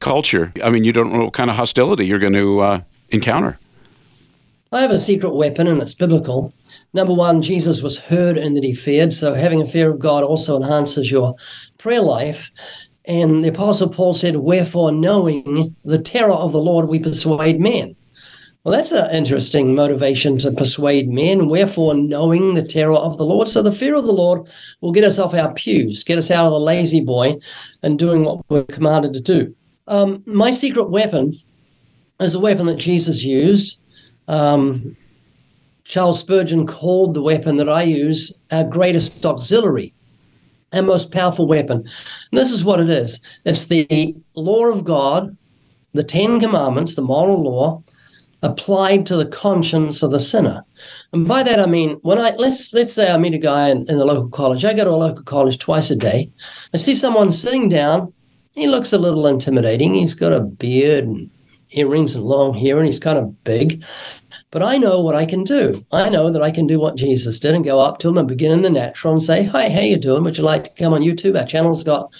culture. 0.00 0.52
I 0.62 0.70
mean, 0.70 0.84
you 0.84 0.92
don't 0.92 1.12
know 1.12 1.24
what 1.24 1.34
kind 1.34 1.50
of 1.50 1.56
hostility 1.56 2.06
you're 2.06 2.18
going 2.18 2.32
to 2.34 2.60
uh, 2.60 2.80
encounter. 3.10 3.58
I 4.70 4.80
have 4.82 4.90
a 4.90 4.98
secret 4.98 5.34
weapon, 5.34 5.66
and 5.66 5.80
it's 5.80 5.94
biblical. 5.94 6.52
Number 6.92 7.14
one, 7.14 7.42
Jesus 7.42 7.82
was 7.82 7.98
heard 7.98 8.38
and 8.38 8.56
that 8.56 8.64
he 8.64 8.74
feared. 8.74 9.12
So 9.12 9.34
having 9.34 9.62
a 9.62 9.66
fear 9.66 9.90
of 9.90 9.98
God 9.98 10.24
also 10.24 10.56
enhances 10.56 11.10
your 11.10 11.36
prayer 11.78 12.00
life. 12.00 12.50
And 13.04 13.44
the 13.44 13.48
Apostle 13.48 13.88
Paul 13.88 14.14
said, 14.14 14.36
Wherefore, 14.36 14.92
knowing 14.92 15.74
the 15.84 15.98
terror 15.98 16.32
of 16.32 16.52
the 16.52 16.60
Lord, 16.60 16.88
we 16.88 16.98
persuade 16.98 17.60
men. 17.60 17.96
Well, 18.64 18.76
that's 18.76 18.92
an 18.92 19.14
interesting 19.14 19.74
motivation 19.74 20.36
to 20.38 20.50
persuade 20.52 21.08
men. 21.08 21.48
Wherefore, 21.48 21.94
knowing 21.94 22.54
the 22.54 22.62
terror 22.62 22.96
of 22.96 23.16
the 23.16 23.24
Lord. 23.24 23.48
So, 23.48 23.62
the 23.62 23.72
fear 23.72 23.94
of 23.94 24.04
the 24.04 24.12
Lord 24.12 24.48
will 24.80 24.92
get 24.92 25.04
us 25.04 25.18
off 25.18 25.32
our 25.32 25.52
pews, 25.54 26.02
get 26.04 26.18
us 26.18 26.30
out 26.30 26.46
of 26.46 26.52
the 26.52 26.58
La-Z-Boy, 26.58 27.38
and 27.82 27.98
doing 27.98 28.24
what 28.24 28.44
we're 28.50 28.64
commanded 28.64 29.14
to 29.14 29.20
do. 29.20 29.54
Um, 29.86 30.22
my 30.26 30.50
secret 30.50 30.90
weapon 30.90 31.38
is 32.20 32.34
a 32.34 32.40
weapon 32.40 32.66
that 32.66 32.76
Jesus 32.76 33.24
used. 33.24 33.80
Um, 34.26 34.96
Charles 35.84 36.20
Spurgeon 36.20 36.66
called 36.66 37.14
the 37.14 37.22
weapon 37.22 37.56
that 37.56 37.68
I 37.68 37.84
use 37.84 38.38
our 38.50 38.64
greatest 38.64 39.24
auxiliary, 39.24 39.94
our 40.72 40.82
most 40.82 41.10
powerful 41.10 41.46
weapon. 41.46 41.78
And 41.78 42.38
this 42.38 42.50
is 42.50 42.64
what 42.64 42.80
it 42.80 42.90
is 42.90 43.20
it's 43.44 43.66
the 43.66 44.16
law 44.34 44.66
of 44.66 44.84
God, 44.84 45.34
the 45.94 46.02
Ten 46.02 46.40
Commandments, 46.40 46.96
the 46.96 47.02
moral 47.02 47.42
law 47.42 47.82
applied 48.42 49.06
to 49.06 49.16
the 49.16 49.26
conscience 49.26 50.02
of 50.02 50.10
the 50.10 50.20
sinner. 50.20 50.64
And 51.12 51.26
by 51.26 51.42
that 51.42 51.58
I 51.58 51.66
mean 51.66 51.98
when 52.02 52.18
I 52.18 52.30
let's 52.36 52.72
let's 52.72 52.92
say 52.92 53.10
I 53.10 53.16
meet 53.16 53.34
a 53.34 53.38
guy 53.38 53.70
in, 53.70 53.78
in 53.88 53.98
the 53.98 54.04
local 54.04 54.28
college. 54.28 54.64
I 54.64 54.74
go 54.74 54.84
to 54.84 54.90
a 54.90 54.92
local 54.92 55.24
college 55.24 55.58
twice 55.58 55.90
a 55.90 55.96
day. 55.96 56.30
I 56.72 56.76
see 56.76 56.94
someone 56.94 57.32
sitting 57.32 57.68
down. 57.68 58.12
He 58.52 58.66
looks 58.66 58.92
a 58.92 58.98
little 58.98 59.26
intimidating. 59.26 59.94
He's 59.94 60.14
got 60.14 60.32
a 60.32 60.40
beard 60.40 61.04
and 61.04 61.30
earrings 61.70 62.14
and 62.14 62.24
long 62.24 62.54
hair, 62.54 62.78
and 62.78 62.86
he's 62.86 63.00
kind 63.00 63.18
of 63.18 63.44
big. 63.44 63.84
But 64.50 64.62
I 64.62 64.78
know 64.78 65.00
what 65.00 65.14
I 65.14 65.26
can 65.26 65.44
do. 65.44 65.84
I 65.92 66.08
know 66.08 66.30
that 66.30 66.42
I 66.42 66.50
can 66.50 66.66
do 66.66 66.80
what 66.80 66.96
Jesus 66.96 67.38
did 67.38 67.54
and 67.54 67.64
go 67.64 67.80
up 67.80 67.98
to 67.98 68.08
him 68.08 68.18
and 68.18 68.26
begin 68.26 68.52
in 68.52 68.62
the 68.62 68.70
natural 68.70 69.12
and 69.12 69.22
say, 69.22 69.44
"Hi, 69.44 69.68
how 69.68 69.80
you 69.80 69.96
doing? 69.96 70.24
Would 70.24 70.38
you 70.38 70.44
like 70.44 70.64
to 70.64 70.82
come 70.82 70.92
on 70.92 71.02
YouTube? 71.02 71.38
Our 71.38 71.46
channel's 71.46 71.84
got 71.84 72.10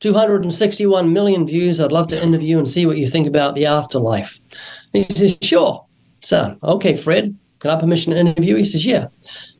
261 0.00 1.12
million 1.12 1.46
views. 1.46 1.80
I'd 1.80 1.92
love 1.92 2.08
to 2.08 2.22
interview 2.22 2.58
and 2.58 2.68
see 2.68 2.86
what 2.86 2.98
you 2.98 3.08
think 3.08 3.26
about 3.26 3.54
the 3.54 3.66
afterlife." 3.66 4.40
He 4.96 5.14
says, 5.14 5.38
Sure. 5.42 5.84
So, 6.20 6.56
okay, 6.62 6.96
Fred, 6.96 7.36
can 7.60 7.70
I 7.70 7.80
permission 7.80 8.12
to 8.12 8.18
interview? 8.18 8.56
He 8.56 8.64
says, 8.64 8.84
Yeah. 8.84 9.08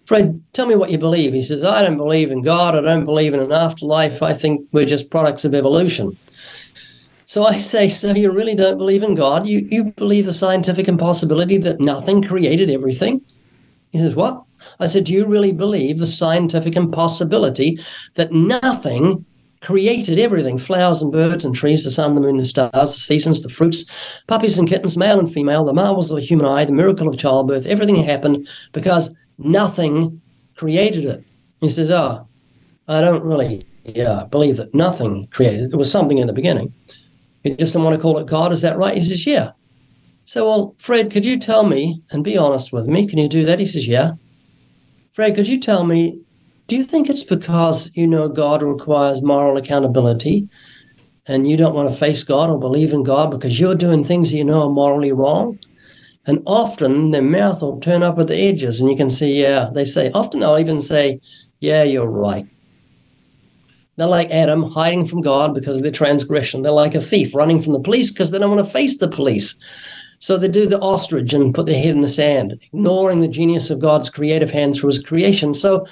Fred, 0.07 0.41
tell 0.53 0.67
me 0.67 0.77
what 0.77 0.91
you 0.91 0.99
believe. 0.99 1.33
He 1.33 1.43
says, 1.43 1.65
I 1.65 1.83
don't 1.83 1.97
believe 1.97 2.31
in 2.31 2.43
God. 2.43 2.77
I 2.77 2.81
don't 2.81 3.05
believe 3.05 3.35
in 3.35 3.41
an 3.41 3.51
afterlife. 3.51 4.23
I 4.23 4.35
think 4.35 4.67
we're 4.71 4.87
just 4.87 5.11
products 5.11 5.45
of 5.45 5.53
evolution. 5.53 6.17
So 7.27 7.45
I 7.45 7.59
say, 7.59 7.89
so 7.89 8.15
you 8.15 8.31
really 8.31 8.55
don't 8.55 8.79
believe 8.79 9.03
in 9.03 9.17
God? 9.17 9.49
You, 9.49 9.67
you 9.69 9.93
believe 9.97 10.27
the 10.27 10.33
scientific 10.33 10.87
impossibility 10.87 11.59
that 11.59 11.81
nothing 11.81 12.23
created 12.23 12.71
everything? 12.71 13.21
He 13.91 13.99
says, 13.99 14.15
What? 14.15 14.45
I 14.79 14.87
said, 14.87 15.05
Do 15.05 15.13
you 15.13 15.27
really 15.27 15.53
believe 15.53 15.99
the 15.99 16.07
scientific 16.07 16.77
impossibility 16.77 17.81
that 18.15 18.31
nothing 18.31 19.25
created 19.61 20.19
everything 20.19 20.59
flowers 20.59 21.03
and 21.03 21.13
birds 21.13 21.45
and 21.45 21.55
trees, 21.55 21.85
the 21.85 21.91
sun, 21.91 22.15
the 22.15 22.21
moon, 22.21 22.37
the 22.37 22.47
stars, 22.47 22.73
the 22.73 23.01
seasons, 23.01 23.43
the 23.43 23.49
fruits, 23.49 23.85
puppies 24.27 24.59
and 24.59 24.69
kittens, 24.69 24.97
male 24.97 25.19
and 25.19 25.33
female, 25.33 25.65
the 25.65 25.73
marvels 25.73 26.11
of 26.11 26.17
the 26.17 26.23
human 26.23 26.47
eye, 26.47 26.65
the 26.65 26.73
miracle 26.73 27.09
of 27.09 27.19
childbirth, 27.19 27.67
everything 27.67 27.97
happened 27.97 28.47
because 28.73 29.15
nothing 29.39 30.21
created 30.57 31.05
it. 31.05 31.25
He 31.61 31.69
says, 31.69 31.91
Oh, 31.91 32.29
I 32.89 33.01
don't 33.01 33.25
really 33.25 33.63
yeah, 33.85 34.25
believe 34.25 34.57
that 34.57 34.75
nothing 34.75 35.27
created. 35.27 35.73
It 35.73 35.77
was 35.77 35.91
something 35.91 36.19
in 36.19 36.27
the 36.27 36.33
beginning. 36.33 36.75
You 37.45 37.55
just 37.57 37.75
don't 37.75 37.85
want 37.85 37.95
to 37.95 38.03
call 38.03 38.19
it 38.19 38.27
God. 38.27 38.53
Is 38.53 38.63
that 38.63 38.79
right? 38.79 38.97
He 38.97 39.05
says, 39.05 39.27
Yeah. 39.27 39.53
So, 40.25 40.49
well, 40.49 40.75
Fred, 40.79 41.11
could 41.11 41.25
you 41.25 41.39
tell 41.39 41.65
me 41.65 42.03
and 42.11 42.25
be 42.25 42.37
honest 42.37 42.73
with 42.73 42.89
me? 42.89 43.07
Can 43.07 43.19
you 43.19 43.29
do 43.29 43.45
that? 43.45 43.61
He 43.61 43.67
says, 43.67 43.87
Yeah. 43.87 44.13
Fred, 45.13 45.35
could 45.35 45.49
you 45.49 45.61
tell 45.61 45.85
me, 45.85 46.21
do 46.67 46.77
you 46.77 46.83
think 46.83 47.09
it's 47.09 47.23
because 47.23 47.91
you 47.95 48.07
know 48.07 48.29
God 48.29 48.63
requires 48.63 49.23
moral 49.23 49.57
accountability 49.57 50.49
and 51.27 51.49
you 51.49 51.57
don't 51.57 51.75
want 51.75 51.91
to 51.91 51.97
face 51.97 52.25
God 52.25 52.51
or 52.51 52.59
believe 52.59 52.93
in 52.93 53.03
God 53.03 53.31
because 53.31 53.59
you're 53.59 53.75
doing 53.75 54.05
things 54.05 54.35
you 54.35 54.45
know 54.45 54.63
are 54.63 54.71
morally 54.71 55.13
wrong? 55.13 55.59
And 56.27 56.43
often 56.45 57.13
their 57.13 57.23
mouth 57.23 57.63
will 57.63 57.81
turn 57.81 58.03
up 58.03 58.19
at 58.19 58.27
the 58.27 58.37
edges 58.37 58.81
and 58.81 58.91
you 58.91 58.97
can 58.97 59.11
see, 59.11 59.41
yeah, 59.41 59.71
they 59.73 59.85
say, 59.85 60.11
often 60.11 60.41
they'll 60.41 60.59
even 60.59 60.81
say, 60.81 61.21
yeah, 61.61 61.85
you're 61.85 62.11
right. 62.11 62.47
They're 63.95 64.09
like 64.09 64.31
Adam, 64.31 64.65
hiding 64.65 65.07
from 65.07 65.23
God 65.23 65.55
because 65.55 65.79
of 65.79 65.85
their 65.85 65.93
transgression. 65.93 66.63
They're 66.63 66.73
like 66.73 66.95
a 66.95 67.01
thief 67.01 67.35
running 67.35 67.63
from 67.63 67.73
the 67.73 67.81
police 67.81 68.11
because 68.11 68.31
they 68.31 68.39
don't 68.39 68.55
want 68.55 68.67
to 68.67 68.73
face 68.73 68.99
the 68.99 69.09
police. 69.09 69.57
So 70.19 70.37
they 70.37 70.49
do 70.49 70.67
the 70.67 70.81
ostrich 70.81 71.33
and 71.33 71.55
put 71.55 71.67
their 71.67 71.81
head 71.81 71.95
in 71.95 72.01
the 72.01 72.09
sand, 72.09 72.59
ignoring 72.73 73.21
the 73.21 73.29
genius 73.29 73.71
of 73.71 73.81
God's 73.81 74.11
creative 74.11 74.51
hand 74.51 74.75
through 74.75 74.89
his 74.89 75.03
creation. 75.03 75.55
So 75.55 75.87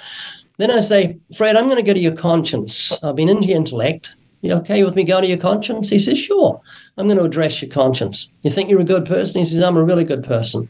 then 0.57 0.71
I 0.71 0.79
say, 0.79 1.17
Fred, 1.35 1.55
I'm 1.55 1.65
going 1.65 1.77
to 1.77 1.83
go 1.83 1.93
to 1.93 1.99
your 1.99 2.15
conscience. 2.15 2.97
I've 3.03 3.15
been 3.15 3.29
into 3.29 3.47
your 3.47 3.57
intellect. 3.57 4.15
You 4.41 4.53
okay 4.53 4.83
with 4.83 4.95
me 4.95 5.03
going 5.03 5.23
to 5.23 5.27
your 5.27 5.37
conscience? 5.37 5.89
He 5.89 5.99
says, 5.99 6.19
Sure. 6.19 6.61
I'm 6.97 7.07
going 7.07 7.17
to 7.17 7.23
address 7.23 7.61
your 7.61 7.71
conscience. 7.71 8.31
You 8.43 8.51
think 8.51 8.69
you're 8.69 8.79
a 8.79 8.85
good 8.85 9.05
person? 9.05 9.39
He 9.39 9.45
says, 9.45 9.63
I'm 9.63 9.77
a 9.77 9.83
really 9.83 10.03
good 10.03 10.23
person. 10.23 10.69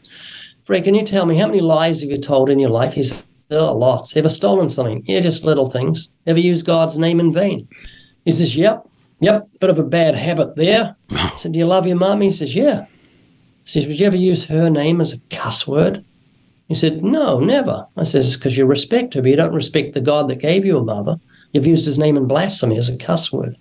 Fred, 0.64 0.84
can 0.84 0.94
you 0.94 1.04
tell 1.04 1.26
me 1.26 1.36
how 1.36 1.46
many 1.46 1.60
lies 1.60 2.00
have 2.00 2.10
you 2.10 2.18
told 2.18 2.48
in 2.48 2.58
your 2.58 2.70
life? 2.70 2.94
He 2.94 3.04
says, 3.04 3.26
Oh, 3.50 3.76
lots. 3.76 4.16
Ever 4.16 4.30
stolen 4.30 4.70
something? 4.70 5.04
Yeah, 5.06 5.20
just 5.20 5.44
little 5.44 5.70
things. 5.70 6.10
Ever 6.26 6.40
used 6.40 6.66
God's 6.66 6.98
name 6.98 7.20
in 7.20 7.34
vain? 7.34 7.68
He 8.24 8.32
says, 8.32 8.56
Yep. 8.56 8.88
Yep. 9.20 9.48
Bit 9.60 9.70
of 9.70 9.78
a 9.78 9.84
bad 9.84 10.14
habit 10.14 10.56
there. 10.56 10.96
I 11.10 11.36
said, 11.36 11.52
Do 11.52 11.58
you 11.58 11.66
love 11.66 11.86
your 11.86 11.96
mum? 11.96 12.22
He 12.22 12.32
says, 12.32 12.56
Yeah. 12.56 12.86
He 13.64 13.70
says, 13.70 13.86
Would 13.86 14.00
you 14.00 14.06
ever 14.06 14.16
use 14.16 14.46
her 14.46 14.70
name 14.70 15.02
as 15.02 15.12
a 15.12 15.20
cuss 15.28 15.66
word? 15.66 16.02
He 16.68 16.74
said, 16.74 17.04
No, 17.04 17.38
never. 17.38 17.86
I 17.96 18.04
says, 18.04 18.36
Because 18.36 18.56
you 18.56 18.66
respect 18.66 19.14
her, 19.14 19.22
but 19.22 19.30
you 19.30 19.36
don't 19.36 19.54
respect 19.54 19.94
the 19.94 20.00
God 20.00 20.28
that 20.28 20.36
gave 20.36 20.64
you 20.64 20.78
a 20.78 20.84
mother. 20.84 21.18
You've 21.52 21.66
used 21.66 21.86
his 21.86 21.98
name 21.98 22.16
in 22.16 22.26
blasphemy 22.26 22.76
as 22.76 22.88
a 22.88 22.96
cuss 22.96 23.32
word. 23.32 23.56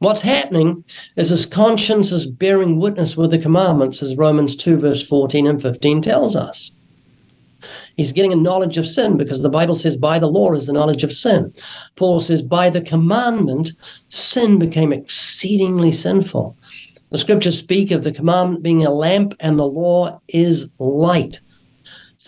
What's 0.00 0.22
happening 0.22 0.84
is 1.16 1.28
his 1.30 1.46
conscience 1.46 2.10
is 2.10 2.26
bearing 2.26 2.78
witness 2.78 3.16
with 3.16 3.30
the 3.30 3.38
commandments, 3.38 4.02
as 4.02 4.16
Romans 4.16 4.56
2, 4.56 4.78
verse 4.78 5.06
14 5.06 5.46
and 5.46 5.60
15 5.60 6.02
tells 6.02 6.36
us. 6.36 6.72
He's 7.96 8.12
getting 8.12 8.32
a 8.32 8.36
knowledge 8.36 8.78
of 8.78 8.88
sin 8.88 9.16
because 9.16 9.42
the 9.42 9.48
Bible 9.48 9.74
says, 9.74 9.96
by 9.96 10.20
the 10.20 10.28
law 10.28 10.52
is 10.52 10.66
the 10.66 10.72
knowledge 10.72 11.02
of 11.02 11.12
sin. 11.12 11.52
Paul 11.96 12.20
says, 12.20 12.42
by 12.42 12.70
the 12.70 12.80
commandment, 12.80 13.72
sin 14.08 14.58
became 14.58 14.92
exceedingly 14.92 15.90
sinful. 15.90 16.56
The 17.10 17.18
scriptures 17.18 17.58
speak 17.58 17.90
of 17.90 18.04
the 18.04 18.12
commandment 18.12 18.62
being 18.62 18.86
a 18.86 18.90
lamp 18.90 19.34
and 19.40 19.58
the 19.58 19.66
law 19.66 20.20
is 20.28 20.70
light. 20.78 21.40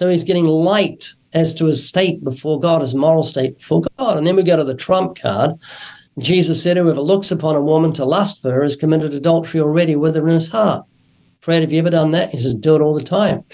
So 0.00 0.08
he's 0.08 0.24
getting 0.24 0.46
light 0.46 1.12
as 1.34 1.54
to 1.56 1.66
his 1.66 1.86
state 1.86 2.24
before 2.24 2.58
God, 2.58 2.80
his 2.80 2.94
moral 2.94 3.22
state 3.22 3.58
before 3.58 3.82
God. 3.98 4.16
And 4.16 4.26
then 4.26 4.34
we 4.34 4.42
go 4.42 4.56
to 4.56 4.64
the 4.64 4.72
trump 4.72 5.20
card. 5.20 5.58
Jesus 6.18 6.62
said, 6.62 6.78
Whoever 6.78 7.02
looks 7.02 7.30
upon 7.30 7.54
a 7.54 7.60
woman 7.60 7.92
to 7.92 8.06
lust 8.06 8.40
for 8.40 8.50
her 8.50 8.62
has 8.62 8.76
committed 8.76 9.12
adultery 9.12 9.60
already 9.60 9.96
with 9.96 10.16
her 10.16 10.26
in 10.26 10.36
his 10.36 10.48
heart. 10.48 10.86
Fred, 11.42 11.60
have 11.60 11.70
you 11.70 11.80
ever 11.80 11.90
done 11.90 12.12
that? 12.12 12.30
He 12.30 12.38
says, 12.38 12.54
Do 12.54 12.76
it 12.76 12.80
all 12.80 12.94
the 12.94 13.02
time. 13.02 13.44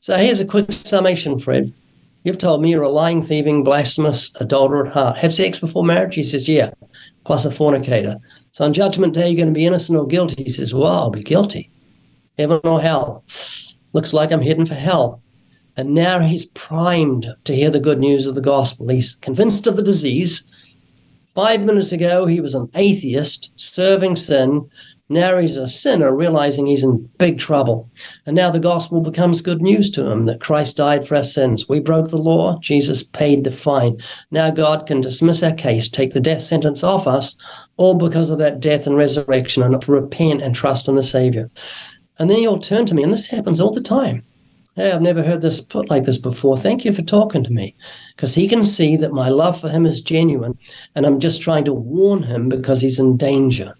So 0.00 0.14
here's 0.18 0.42
a 0.42 0.46
quick 0.46 0.70
summation, 0.70 1.38
Fred. 1.38 1.72
You've 2.24 2.36
told 2.36 2.60
me 2.60 2.72
you're 2.72 2.82
a 2.82 2.90
lying, 2.90 3.22
thieving, 3.22 3.64
blasphemous, 3.64 4.34
adulterer 4.38 4.88
at 4.88 4.92
heart. 4.92 5.16
Had 5.16 5.32
sex 5.32 5.58
before 5.58 5.82
marriage? 5.82 6.16
He 6.16 6.24
says, 6.24 6.46
Yeah, 6.46 6.72
plus 7.24 7.46
a 7.46 7.50
fornicator. 7.50 8.18
So 8.52 8.66
on 8.66 8.74
judgment 8.74 9.14
day, 9.14 9.30
you're 9.30 9.36
going 9.36 9.54
to 9.54 9.58
be 9.58 9.64
innocent 9.64 9.98
or 9.98 10.06
guilty. 10.06 10.44
He 10.44 10.50
says, 10.50 10.74
Well, 10.74 10.92
I'll 10.92 11.10
be 11.10 11.22
guilty. 11.22 11.70
Heaven 12.38 12.60
or 12.64 12.82
hell. 12.82 13.24
Looks 13.94 14.12
like 14.12 14.30
I'm 14.30 14.42
heading 14.42 14.66
for 14.66 14.74
hell. 14.74 15.22
And 15.76 15.92
now 15.92 16.20
he's 16.20 16.46
primed 16.46 17.34
to 17.44 17.54
hear 17.54 17.70
the 17.70 17.80
good 17.80 17.98
news 17.98 18.26
of 18.26 18.34
the 18.34 18.40
gospel. 18.40 18.88
He's 18.88 19.14
convinced 19.14 19.66
of 19.66 19.76
the 19.76 19.82
disease. 19.82 20.50
Five 21.34 21.62
minutes 21.62 21.92
ago, 21.92 22.24
he 22.24 22.40
was 22.40 22.54
an 22.54 22.70
atheist 22.74 23.52
serving 23.60 24.16
sin. 24.16 24.70
Now 25.08 25.38
he's 25.38 25.56
a 25.56 25.68
sinner 25.68 26.16
realizing 26.16 26.66
he's 26.66 26.82
in 26.82 27.08
big 27.18 27.38
trouble. 27.38 27.88
And 28.24 28.34
now 28.34 28.50
the 28.50 28.58
gospel 28.58 29.00
becomes 29.00 29.40
good 29.42 29.62
news 29.62 29.90
to 29.92 30.10
him 30.10 30.24
that 30.26 30.40
Christ 30.40 30.78
died 30.78 31.06
for 31.06 31.14
our 31.14 31.22
sins. 31.22 31.68
We 31.68 31.78
broke 31.78 32.08
the 32.10 32.16
law, 32.16 32.58
Jesus 32.60 33.04
paid 33.04 33.44
the 33.44 33.52
fine. 33.52 34.02
Now 34.30 34.50
God 34.50 34.86
can 34.86 35.00
dismiss 35.00 35.42
our 35.42 35.54
case, 35.54 35.88
take 35.88 36.12
the 36.12 36.20
death 36.20 36.42
sentence 36.42 36.82
off 36.82 37.06
us, 37.06 37.36
all 37.76 37.94
because 37.94 38.30
of 38.30 38.38
that 38.38 38.58
death 38.58 38.86
and 38.86 38.96
resurrection, 38.96 39.62
and 39.62 39.80
to 39.80 39.92
repent 39.92 40.42
and 40.42 40.54
trust 40.54 40.88
in 40.88 40.96
the 40.96 41.04
Savior. 41.04 41.50
And 42.18 42.28
then 42.28 42.38
he'll 42.38 42.58
turn 42.58 42.86
to 42.86 42.94
me, 42.94 43.02
and 43.02 43.12
this 43.12 43.28
happens 43.28 43.60
all 43.60 43.70
the 43.70 43.82
time. 43.82 44.24
Hey, 44.76 44.92
I've 44.92 45.00
never 45.00 45.22
heard 45.22 45.40
this 45.40 45.62
put 45.62 45.88
like 45.88 46.04
this 46.04 46.18
before. 46.18 46.58
Thank 46.58 46.84
you 46.84 46.92
for 46.92 47.00
talking 47.00 47.42
to 47.42 47.50
me. 47.50 47.74
Because 48.14 48.34
he 48.34 48.46
can 48.46 48.62
see 48.62 48.98
that 48.98 49.10
my 49.10 49.30
love 49.30 49.58
for 49.58 49.70
him 49.70 49.86
is 49.86 50.02
genuine, 50.02 50.58
and 50.94 51.06
I'm 51.06 51.18
just 51.18 51.40
trying 51.40 51.64
to 51.64 51.72
warn 51.72 52.22
him 52.22 52.50
because 52.50 52.82
he's 52.82 53.00
in 53.00 53.16
danger. 53.16 53.74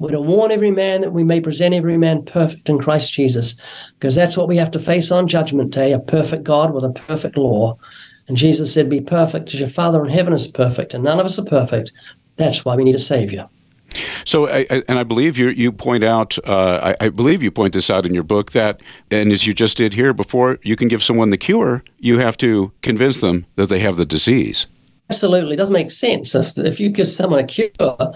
We're 0.00 0.10
to 0.10 0.20
warn 0.20 0.50
every 0.50 0.72
man 0.72 1.02
that 1.02 1.12
we 1.12 1.22
may 1.22 1.40
present 1.40 1.72
every 1.72 1.96
man 1.96 2.24
perfect 2.24 2.68
in 2.68 2.80
Christ 2.80 3.12
Jesus, 3.12 3.54
because 4.00 4.16
that's 4.16 4.36
what 4.36 4.48
we 4.48 4.56
have 4.56 4.72
to 4.72 4.80
face 4.80 5.12
on 5.12 5.28
Judgment 5.28 5.72
Day 5.72 5.92
a 5.92 6.00
perfect 6.00 6.42
God 6.42 6.74
with 6.74 6.82
a 6.82 6.90
perfect 6.90 7.36
law. 7.36 7.78
And 8.26 8.36
Jesus 8.36 8.74
said, 8.74 8.90
Be 8.90 9.00
perfect 9.00 9.54
as 9.54 9.60
your 9.60 9.68
Father 9.68 10.04
in 10.04 10.10
heaven 10.10 10.32
is 10.32 10.48
perfect, 10.48 10.94
and 10.94 11.04
none 11.04 11.20
of 11.20 11.26
us 11.26 11.38
are 11.38 11.44
perfect. 11.44 11.92
That's 12.38 12.64
why 12.64 12.74
we 12.74 12.82
need 12.82 12.96
a 12.96 12.98
Savior. 12.98 13.48
So, 14.24 14.48
I, 14.48 14.66
I, 14.70 14.82
and 14.88 14.98
I 14.98 15.02
believe 15.02 15.36
you 15.36 15.48
you 15.48 15.72
point 15.72 16.04
out, 16.04 16.38
uh, 16.46 16.94
I, 17.00 17.06
I, 17.06 17.08
believe 17.08 17.42
you 17.42 17.50
point 17.50 17.72
this 17.72 17.90
out 17.90 18.06
in 18.06 18.14
your 18.14 18.22
book 18.22 18.52
that, 18.52 18.80
and 19.10 19.32
as 19.32 19.46
you 19.46 19.54
just 19.54 19.76
did 19.76 19.94
here, 19.94 20.12
before 20.12 20.58
you 20.62 20.76
can 20.76 20.88
give 20.88 21.02
someone 21.02 21.30
the 21.30 21.38
cure, 21.38 21.82
you 21.98 22.18
have 22.18 22.36
to 22.38 22.72
convince 22.82 23.20
them 23.20 23.46
that 23.56 23.68
they 23.68 23.80
have 23.80 23.96
the 23.96 24.06
disease. 24.06 24.66
Absolutely, 25.10 25.54
it 25.54 25.56
doesn't 25.56 25.74
make 25.74 25.90
sense. 25.90 26.34
If, 26.34 26.56
if 26.58 26.78
you 26.78 26.88
give 26.88 27.08
someone 27.08 27.40
a 27.40 27.46
cure 27.46 28.12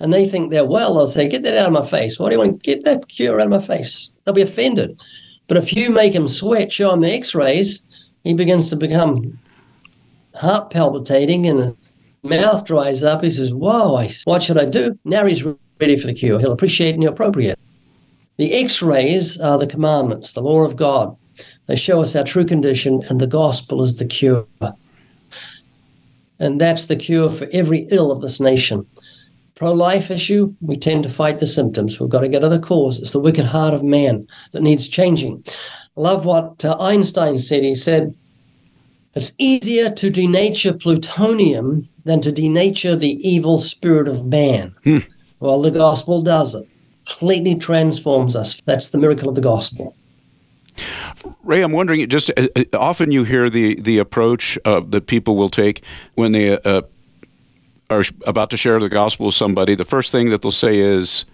and 0.00 0.12
they 0.12 0.28
think 0.28 0.50
they're 0.50 0.66
well, 0.66 0.94
they'll 0.94 1.06
say, 1.06 1.28
"Get 1.28 1.42
that 1.44 1.56
out 1.56 1.68
of 1.68 1.72
my 1.72 1.86
face." 1.86 2.18
Why 2.18 2.28
do 2.28 2.34
you 2.34 2.40
want 2.40 2.62
to 2.62 2.74
get 2.74 2.84
that 2.84 3.08
cure 3.08 3.40
out 3.40 3.46
of 3.46 3.50
my 3.50 3.60
face? 3.60 4.12
They'll 4.24 4.34
be 4.34 4.42
offended. 4.42 5.00
But 5.46 5.56
if 5.56 5.74
you 5.74 5.90
make 5.90 6.14
him 6.14 6.28
sweat, 6.28 6.72
show 6.72 6.92
him 6.92 7.00
the 7.00 7.12
X-rays, 7.12 7.86
he 8.22 8.34
begins 8.34 8.70
to 8.70 8.76
become 8.76 9.38
heart 10.34 10.70
palpitating 10.70 11.46
and 11.46 11.76
mouth 12.24 12.64
dries 12.64 13.02
up. 13.02 13.22
He 13.22 13.30
says, 13.30 13.54
Whoa, 13.54 14.06
what 14.24 14.42
should 14.42 14.58
I 14.58 14.64
do? 14.64 14.98
Now 15.04 15.26
he's 15.26 15.44
ready 15.80 15.96
for 15.96 16.06
the 16.06 16.14
cure. 16.14 16.40
He'll 16.40 16.52
appreciate 16.52 16.94
and 16.94 17.04
appropriate. 17.04 17.58
The 18.36 18.52
x 18.52 18.82
rays 18.82 19.40
are 19.40 19.58
the 19.58 19.66
commandments, 19.66 20.32
the 20.32 20.40
law 20.40 20.62
of 20.64 20.76
God. 20.76 21.16
They 21.66 21.76
show 21.76 22.02
us 22.02 22.16
our 22.16 22.24
true 22.24 22.44
condition, 22.44 23.02
and 23.08 23.20
the 23.20 23.26
gospel 23.26 23.82
is 23.82 23.96
the 23.98 24.06
cure. 24.06 24.46
And 26.38 26.60
that's 26.60 26.86
the 26.86 26.96
cure 26.96 27.30
for 27.30 27.48
every 27.52 27.86
ill 27.90 28.10
of 28.10 28.22
this 28.22 28.40
nation. 28.40 28.86
Pro 29.54 29.72
life 29.72 30.10
issue, 30.10 30.52
we 30.60 30.76
tend 30.76 31.04
to 31.04 31.08
fight 31.08 31.38
the 31.38 31.46
symptoms. 31.46 32.00
We've 32.00 32.10
got 32.10 32.20
to 32.20 32.28
get 32.28 32.40
to 32.40 32.48
the 32.48 32.58
cause. 32.58 32.98
It's 32.98 33.12
the 33.12 33.20
wicked 33.20 33.46
heart 33.46 33.72
of 33.72 33.84
man 33.84 34.26
that 34.50 34.62
needs 34.62 34.88
changing. 34.88 35.44
Love 35.94 36.24
what 36.24 36.64
uh, 36.64 36.76
Einstein 36.80 37.38
said. 37.38 37.62
He 37.62 37.76
said, 37.76 38.16
It's 39.14 39.32
easier 39.38 39.90
to 39.90 40.10
denature 40.10 40.80
plutonium 40.80 41.88
than 42.04 42.20
to 42.20 42.30
denature 42.30 42.98
the 42.98 43.28
evil 43.28 43.58
spirit 43.58 44.08
of 44.08 44.26
man. 44.26 44.74
Hmm. 44.84 44.98
Well, 45.40 45.60
the 45.60 45.70
gospel 45.70 46.22
does 46.22 46.54
it. 46.54 46.68
Completely 47.06 47.54
transforms 47.56 48.36
us. 48.36 48.60
That's 48.64 48.90
the 48.90 48.98
miracle 48.98 49.28
of 49.28 49.34
the 49.34 49.40
gospel. 49.40 49.94
Ray, 51.42 51.62
I'm 51.62 51.72
wondering. 51.72 52.08
Just 52.08 52.30
uh, 52.36 52.48
uh 52.56 52.64
often 52.74 53.10
you 53.10 53.24
hear 53.24 53.48
the 53.48 53.80
the 53.80 53.98
approach 53.98 54.58
uh, 54.64 54.80
that 54.88 55.06
people 55.06 55.36
will 55.36 55.50
take 55.50 55.82
when 56.14 56.32
they 56.32 56.58
uh, 56.58 56.82
are 57.90 58.04
about 58.26 58.50
to 58.50 58.56
share 58.56 58.80
the 58.80 58.88
gospel 58.88 59.26
with 59.26 59.34
somebody. 59.34 59.74
The 59.74 59.84
first 59.84 60.10
thing 60.10 60.30
that 60.30 60.42
they'll 60.42 60.50
say 60.50 60.78
is, 60.78 61.24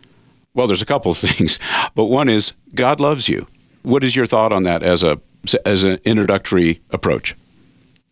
Well, 0.54 0.66
there's 0.66 0.82
a 0.82 0.86
couple 0.86 1.10
of 1.12 1.18
things, 1.28 1.58
but 1.94 2.06
one 2.06 2.28
is 2.28 2.52
God 2.74 3.00
loves 3.00 3.28
you. 3.28 3.46
What 3.82 4.04
is 4.04 4.14
your 4.14 4.26
thought 4.26 4.52
on 4.52 4.62
that 4.64 4.82
as 4.82 5.02
a 5.02 5.20
as 5.64 5.84
an 5.84 6.00
introductory 6.04 6.82
approach? 6.90 7.34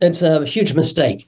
It's 0.00 0.22
a 0.22 0.46
huge 0.46 0.74
mistake 0.74 1.27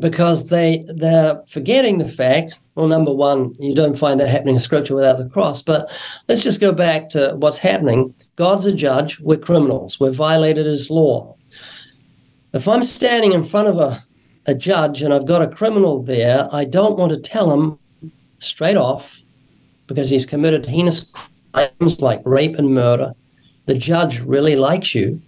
because 0.00 0.48
they 0.48 0.84
they're 0.88 1.42
forgetting 1.48 1.98
the 1.98 2.08
fact. 2.08 2.60
Well, 2.74 2.88
number 2.88 3.12
one, 3.12 3.54
you 3.58 3.74
don't 3.74 3.98
find 3.98 4.18
that 4.20 4.28
happening 4.28 4.54
in 4.54 4.60
Scripture 4.60 4.94
without 4.94 5.18
the 5.18 5.28
cross. 5.28 5.62
But 5.62 5.90
let's 6.28 6.42
just 6.42 6.60
go 6.60 6.72
back 6.72 7.08
to 7.10 7.34
what's 7.36 7.58
happening. 7.58 8.14
God's 8.36 8.66
a 8.66 8.72
judge. 8.72 9.20
We're 9.20 9.36
criminals. 9.36 10.00
We've 10.00 10.14
violated 10.14 10.66
His 10.66 10.90
law. 10.90 11.36
If 12.54 12.68
I'm 12.68 12.82
standing 12.82 13.32
in 13.32 13.44
front 13.44 13.68
of 13.68 13.78
a 13.78 14.04
a 14.46 14.54
judge 14.54 15.02
and 15.02 15.14
I've 15.14 15.26
got 15.26 15.42
a 15.42 15.48
criminal 15.48 16.02
there, 16.02 16.48
I 16.52 16.64
don't 16.64 16.98
want 16.98 17.12
to 17.12 17.18
tell 17.18 17.52
him 17.52 17.78
straight 18.38 18.76
off 18.76 19.22
because 19.86 20.10
he's 20.10 20.26
committed 20.26 20.66
heinous 20.66 21.12
crimes 21.52 22.00
like 22.00 22.22
rape 22.24 22.56
and 22.56 22.74
murder. 22.74 23.12
The 23.66 23.74
judge 23.74 24.20
really 24.20 24.56
likes 24.56 24.94
you. 24.94 25.22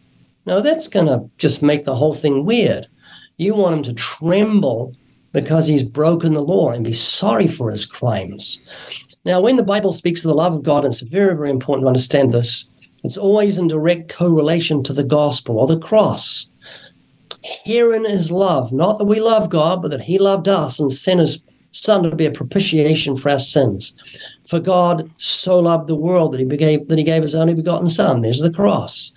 No, 0.47 0.61
that's 0.61 0.89
going 0.89 1.07
to 1.07 1.31
just 1.39 1.63
make 1.63 1.85
the 1.85 1.95
whole 1.95 2.15
thing 2.15 2.45
weird. 2.45 2.89
You 3.37 3.55
want 3.55 3.77
him 3.77 3.83
to 3.85 3.95
tremble 3.95 4.95
because 5.33 5.67
he's 5.67 5.83
broken 5.83 6.35
the 6.35 6.41
law 6.41 6.71
and 6.71 6.85
be 6.85 6.93
sorry 6.93 7.49
for 7.49 7.71
his 7.71 7.85
crimes. 7.85 8.61
Now, 9.25 9.41
when 9.41 9.57
the 9.57 9.65
Bible 9.65 9.93
speaks 9.93 10.25
of 10.25 10.29
the 10.29 10.37
love 10.37 10.55
of 10.55 10.63
God, 10.63 10.85
and 10.85 10.93
it's 10.93 11.01
very, 11.01 11.35
very 11.35 11.51
important 11.51 11.85
to 11.85 11.89
understand 11.89 12.33
this, 12.33 12.71
it's 13.03 13.17
always 13.17 13.59
in 13.59 13.67
direct 13.67 14.15
correlation 14.15 14.83
to 14.85 14.93
the 14.93 15.05
gospel 15.05 15.59
or 15.59 15.67
the 15.67 15.79
cross. 15.79 16.49
Herein 17.43 18.07
is 18.07 18.31
love, 18.31 18.73
not 18.73 18.99
that 18.99 19.05
we 19.05 19.21
love 19.21 19.51
God, 19.51 19.83
but 19.83 19.91
that 19.91 20.03
He 20.03 20.19
loved 20.19 20.49
us 20.49 20.79
and 20.79 20.93
sent 20.93 21.21
His 21.21 21.43
Son 21.73 22.05
to 22.05 22.15
be 22.15 22.27
a 22.27 22.31
propitiation 22.31 23.17
for 23.17 23.31
our 23.31 23.41
sins. 23.41 23.95
For 24.47 24.61
God 24.61 25.11
so 25.19 25.59
loved 25.59 25.89
the 25.89 25.97
world 25.97 26.33
that 26.33 26.41
He 26.41 26.47
gave 26.47 26.89
that 26.89 26.99
He 26.99 27.05
gave 27.05 27.23
His 27.23 27.35
only 27.35 27.55
begotten 27.55 27.89
Son. 27.89 28.23
There's 28.23 28.41
the 28.41 28.51
cross. 28.51 29.13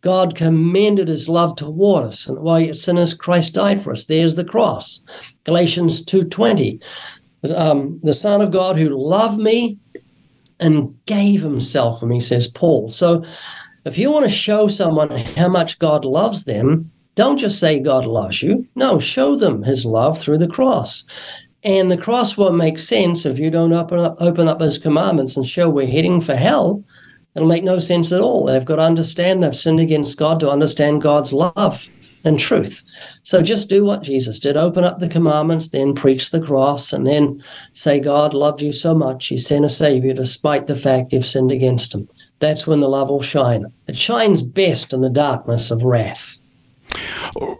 God 0.00 0.34
commended 0.36 1.08
His 1.08 1.28
love 1.28 1.56
toward 1.56 2.04
us, 2.04 2.26
and 2.26 2.38
while 2.38 2.74
sinners, 2.74 3.14
Christ 3.14 3.54
died 3.54 3.82
for 3.82 3.92
us. 3.92 4.04
There's 4.04 4.36
the 4.36 4.44
cross. 4.44 5.00
Galatians 5.44 6.04
two 6.04 6.24
twenty. 6.24 6.80
Um, 7.54 8.00
the 8.02 8.14
Son 8.14 8.40
of 8.40 8.50
God 8.50 8.78
who 8.78 8.88
loved 8.88 9.38
me 9.38 9.78
and 10.60 10.96
gave 11.06 11.42
Himself 11.42 12.00
for 12.00 12.06
me, 12.06 12.20
says 12.20 12.48
Paul. 12.48 12.90
So, 12.90 13.24
if 13.84 13.96
you 13.96 14.10
want 14.10 14.24
to 14.24 14.30
show 14.30 14.68
someone 14.68 15.10
how 15.10 15.48
much 15.48 15.78
God 15.78 16.04
loves 16.04 16.44
them, 16.44 16.90
don't 17.14 17.38
just 17.38 17.58
say 17.58 17.80
God 17.80 18.06
loves 18.06 18.42
you. 18.44 18.64
No, 18.76 19.00
show 19.00 19.34
them 19.34 19.64
his 19.64 19.84
love 19.84 20.20
through 20.20 20.38
the 20.38 20.46
cross. 20.46 21.04
And 21.64 21.90
the 21.90 21.96
cross 21.96 22.36
won't 22.36 22.56
make 22.56 22.78
sense 22.78 23.26
if 23.26 23.40
you 23.40 23.50
don't 23.50 23.72
open 23.72 23.98
up, 23.98 24.16
open 24.20 24.46
up 24.46 24.60
his 24.60 24.78
commandments 24.78 25.36
and 25.36 25.48
show 25.48 25.68
we're 25.68 25.88
heading 25.88 26.20
for 26.20 26.36
hell. 26.36 26.84
It'll 27.34 27.48
make 27.48 27.64
no 27.64 27.78
sense 27.78 28.12
at 28.12 28.20
all. 28.20 28.46
They've 28.46 28.64
got 28.64 28.76
to 28.76 28.82
understand 28.82 29.42
they've 29.42 29.56
sinned 29.56 29.80
against 29.80 30.18
God 30.18 30.40
to 30.40 30.50
understand 30.50 31.02
God's 31.02 31.32
love 31.32 31.86
and 32.24 32.38
truth. 32.38 32.84
So 33.22 33.42
just 33.42 33.68
do 33.68 33.84
what 33.84 34.02
Jesus 34.02 34.40
did 34.40 34.56
open 34.56 34.84
up 34.84 34.98
the 34.98 35.08
commandments, 35.08 35.68
then 35.68 35.94
preach 35.94 36.30
the 36.30 36.40
cross, 36.40 36.92
and 36.92 37.06
then 37.06 37.42
say, 37.72 38.00
God 38.00 38.34
loved 38.34 38.60
you 38.62 38.72
so 38.72 38.94
much, 38.94 39.26
he 39.26 39.36
sent 39.36 39.64
a 39.64 39.70
Savior 39.70 40.14
despite 40.14 40.66
the 40.66 40.76
fact 40.76 41.12
you've 41.12 41.26
sinned 41.26 41.52
against 41.52 41.94
him. 41.94 42.08
That's 42.40 42.66
when 42.66 42.80
the 42.80 42.88
love 42.88 43.08
will 43.08 43.22
shine. 43.22 43.66
It 43.86 43.96
shines 43.96 44.42
best 44.42 44.92
in 44.92 45.00
the 45.00 45.10
darkness 45.10 45.70
of 45.70 45.82
wrath. 45.82 46.40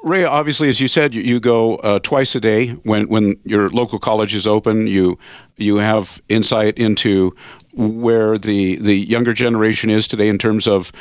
Ray, 0.02 0.24
obviously, 0.24 0.68
as 0.68 0.80
you 0.80 0.88
said, 0.88 1.14
you, 1.14 1.38
go 1.38 1.76
uh, 1.76 1.98
twice 1.98 2.34
a 2.34 2.40
day 2.40 2.68
when, 2.84 3.08
when 3.08 3.36
your 3.44 3.68
local 3.68 3.98
college 3.98 4.34
is 4.34 4.46
open. 4.46 4.86
You 4.86 5.18
you 5.58 5.76
have 5.76 6.22
insight 6.28 6.78
into 6.78 7.34
where 7.72 8.38
the 8.38 8.76
the 8.76 8.96
younger 8.96 9.32
generation 9.32 9.90
is 9.90 10.08
today 10.08 10.28
in 10.28 10.38
terms 10.38 10.66
of 10.66 10.92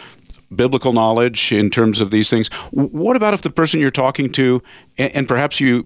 biblical 0.56 0.94
knowledge, 0.94 1.52
in 1.52 1.70
terms 1.70 2.00
of 2.00 2.12
these 2.12 2.30
things. 2.30 2.48
What 2.72 3.16
about 3.16 3.34
if 3.34 3.42
the 3.42 3.50
person 3.50 3.80
you're 3.80 3.92
talking 3.92 4.32
to, 4.34 4.62
and, 4.98 5.14
and 5.14 5.28
perhaps 5.28 5.60
you 5.60 5.86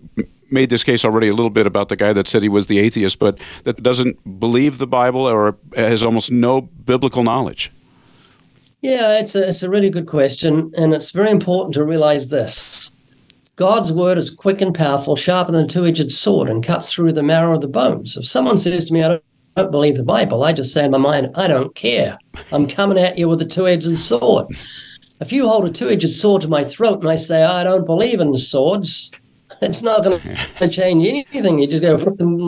made 0.51 0.69
this 0.69 0.83
case 0.83 1.05
already 1.05 1.29
a 1.29 1.33
little 1.33 1.49
bit 1.49 1.65
about 1.65 1.89
the 1.89 1.95
guy 1.95 2.13
that 2.13 2.27
said 2.27 2.43
he 2.43 2.49
was 2.49 2.67
the 2.67 2.79
atheist, 2.79 3.19
but 3.19 3.39
that 3.63 3.81
doesn't 3.81 4.39
believe 4.39 4.77
the 4.77 4.87
Bible 4.87 5.21
or 5.21 5.57
has 5.75 6.03
almost 6.03 6.29
no 6.29 6.61
biblical 6.61 7.23
knowledge? 7.23 7.71
Yeah, 8.81 9.19
it's 9.19 9.35
a, 9.35 9.47
it's 9.47 9.63
a 9.63 9.69
really 9.69 9.89
good 9.89 10.07
question. 10.07 10.71
And 10.75 10.93
it's 10.93 11.11
very 11.11 11.29
important 11.29 11.73
to 11.75 11.83
realize 11.83 12.27
this 12.27 12.95
God's 13.55 13.93
word 13.93 14.17
is 14.17 14.29
quick 14.29 14.61
and 14.61 14.73
powerful, 14.73 15.15
sharper 15.15 15.51
than 15.51 15.65
a 15.65 15.67
two 15.67 15.85
edged 15.85 16.11
sword, 16.11 16.49
and 16.49 16.63
cuts 16.63 16.91
through 16.91 17.13
the 17.13 17.23
marrow 17.23 17.55
of 17.55 17.61
the 17.61 17.67
bones. 17.67 18.17
If 18.17 18.25
someone 18.25 18.57
says 18.57 18.85
to 18.85 18.93
me, 18.93 19.03
I 19.03 19.07
don't, 19.07 19.23
don't 19.55 19.71
believe 19.71 19.97
the 19.97 20.03
Bible, 20.03 20.43
I 20.43 20.53
just 20.53 20.73
say 20.73 20.85
in 20.85 20.91
my 20.91 20.97
mind, 20.97 21.31
I 21.35 21.47
don't 21.47 21.75
care. 21.75 22.17
I'm 22.51 22.67
coming 22.67 22.97
at 22.97 23.17
you 23.17 23.27
with 23.27 23.41
a 23.41 23.45
two 23.45 23.67
edged 23.67 23.97
sword. 23.97 24.47
If 25.19 25.31
you 25.31 25.47
hold 25.47 25.65
a 25.65 25.71
two 25.71 25.89
edged 25.89 26.11
sword 26.11 26.41
to 26.43 26.47
my 26.47 26.63
throat 26.63 27.01
and 27.01 27.09
I 27.09 27.15
say, 27.15 27.43
I 27.43 27.63
don't 27.63 27.85
believe 27.85 28.19
in 28.19 28.35
swords, 28.37 29.11
it's 29.61 29.83
not 29.83 30.03
going 30.03 30.19
to 30.57 30.67
change 30.69 31.05
anything. 31.05 31.59
You 31.59 31.67
just 31.67 31.83
go, 31.83 31.95